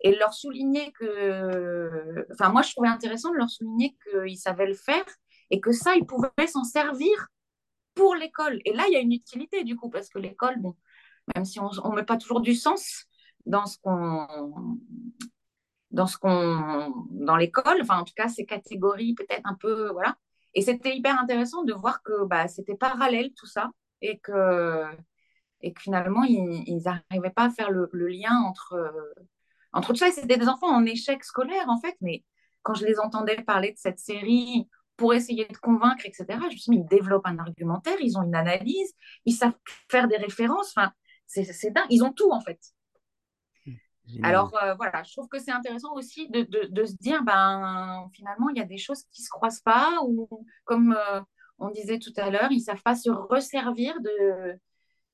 [0.00, 4.74] et leur souligner que, enfin moi je trouvais intéressant de leur souligner qu'ils savaient le
[4.74, 5.04] faire
[5.50, 7.28] et que ça ils pouvaient s'en servir
[7.98, 8.60] pour l'école.
[8.64, 10.76] Et là, il y a une utilité du coup, parce que l'école, bon,
[11.34, 13.06] même si on ne met pas toujours du sens
[13.44, 14.78] dans ce qu'on
[15.90, 16.06] dans
[17.10, 20.16] dans l'école, enfin en tout cas ces catégories peut-être un peu voilà.
[20.54, 23.70] Et c'était hyper intéressant de voir que bah, c'était parallèle tout ça
[24.02, 24.84] et que
[25.60, 28.76] et que finalement ils n'arrivaient pas à faire le, lien entre
[29.72, 30.10] entre tout ça.
[30.10, 32.24] C'était des enfants en échec scolaire en fait, mais
[32.62, 36.50] quand je les entendais parler de cette série pour essayer de convaincre, etc., je me
[36.50, 38.92] suis dit, mais ils développent un argumentaire, ils ont une analyse,
[39.24, 39.56] ils savent
[39.88, 40.92] faire des références, enfin,
[41.26, 42.58] c'est dingue, ils ont tout en fait.
[44.22, 48.48] Alors euh, voilà, je trouve que c'est intéressant aussi de, de, se dire, ben finalement,
[48.48, 50.28] il y a des choses qui ne se croisent pas, ou
[50.64, 51.20] comme euh,
[51.58, 54.58] on disait tout à l'heure, ils ne savent pas se resservir de...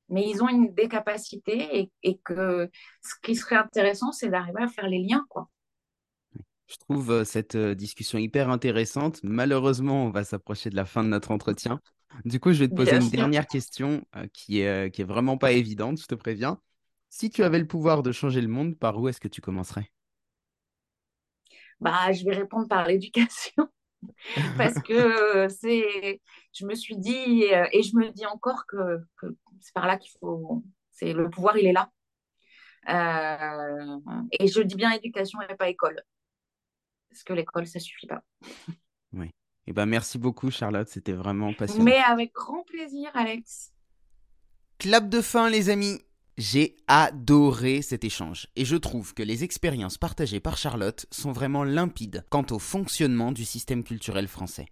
[0.09, 2.71] Mais ils ont une, des capacités et, et que
[3.03, 5.49] ce qui serait intéressant, c'est d'arriver à faire les liens, quoi.
[6.67, 9.21] Je trouve euh, cette discussion hyper intéressante.
[9.23, 11.81] Malheureusement, on va s'approcher de la fin de notre entretien.
[12.25, 15.53] Du coup, je vais te poser une dernière question qui est, qui est vraiment pas
[15.53, 16.61] évidente, je te préviens.
[17.11, 19.91] Si tu avais le pouvoir de changer le monde, par où est-ce que tu commencerais?
[21.81, 23.69] Bah, Je vais répondre par l'éducation.
[24.57, 26.21] Parce que c'est,
[26.53, 29.01] je me suis dit, et je me dis encore que,
[29.61, 30.63] c'est par là qu'il faut.
[30.91, 31.91] C'est le pouvoir, il est là.
[32.89, 33.99] Euh,
[34.33, 36.01] et je dis bien éducation et pas école.
[37.09, 38.23] Parce que l'école, ça suffit pas.
[39.17, 39.27] Oui.
[39.27, 40.89] Et eh ben, merci beaucoup, Charlotte.
[40.89, 41.85] C'était vraiment passionnant.
[41.85, 43.73] Mais avec grand plaisir, Alex.
[44.79, 46.01] Clap de fin, les amis.
[46.37, 51.63] J'ai adoré cet échange et je trouve que les expériences partagées par Charlotte sont vraiment
[51.63, 54.67] limpides quant au fonctionnement du système culturel français.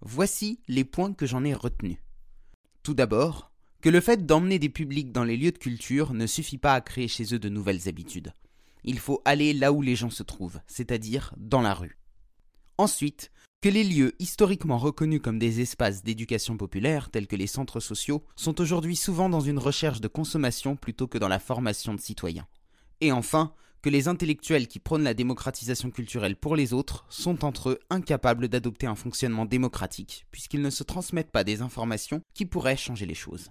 [0.00, 1.98] Voici les points que j'en ai retenus.
[2.82, 6.58] Tout d'abord, que le fait d'emmener des publics dans les lieux de culture ne suffit
[6.58, 8.32] pas à créer chez eux de nouvelles habitudes.
[8.82, 11.96] Il faut aller là où les gens se trouvent, c'est-à-dire dans la rue.
[12.76, 13.30] Ensuite,
[13.60, 18.24] que les lieux historiquement reconnus comme des espaces d'éducation populaire, tels que les centres sociaux,
[18.36, 22.46] sont aujourd'hui souvent dans une recherche de consommation plutôt que dans la formation de citoyens.
[23.00, 23.52] Et enfin,
[23.82, 28.48] que les intellectuels qui prônent la démocratisation culturelle pour les autres sont entre eux incapables
[28.48, 33.14] d'adopter un fonctionnement démocratique, puisqu'ils ne se transmettent pas des informations qui pourraient changer les
[33.14, 33.50] choses.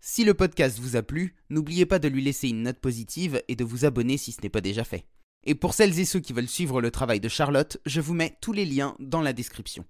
[0.00, 3.56] Si le podcast vous a plu, n'oubliez pas de lui laisser une note positive et
[3.56, 5.06] de vous abonner si ce n'est pas déjà fait.
[5.44, 8.36] Et pour celles et ceux qui veulent suivre le travail de Charlotte, je vous mets
[8.40, 9.84] tous les liens dans la description.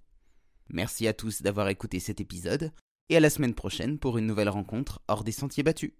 [0.69, 2.71] Merci à tous d'avoir écouté cet épisode,
[3.09, 5.91] et à la semaine prochaine pour une nouvelle rencontre hors des sentiers battus.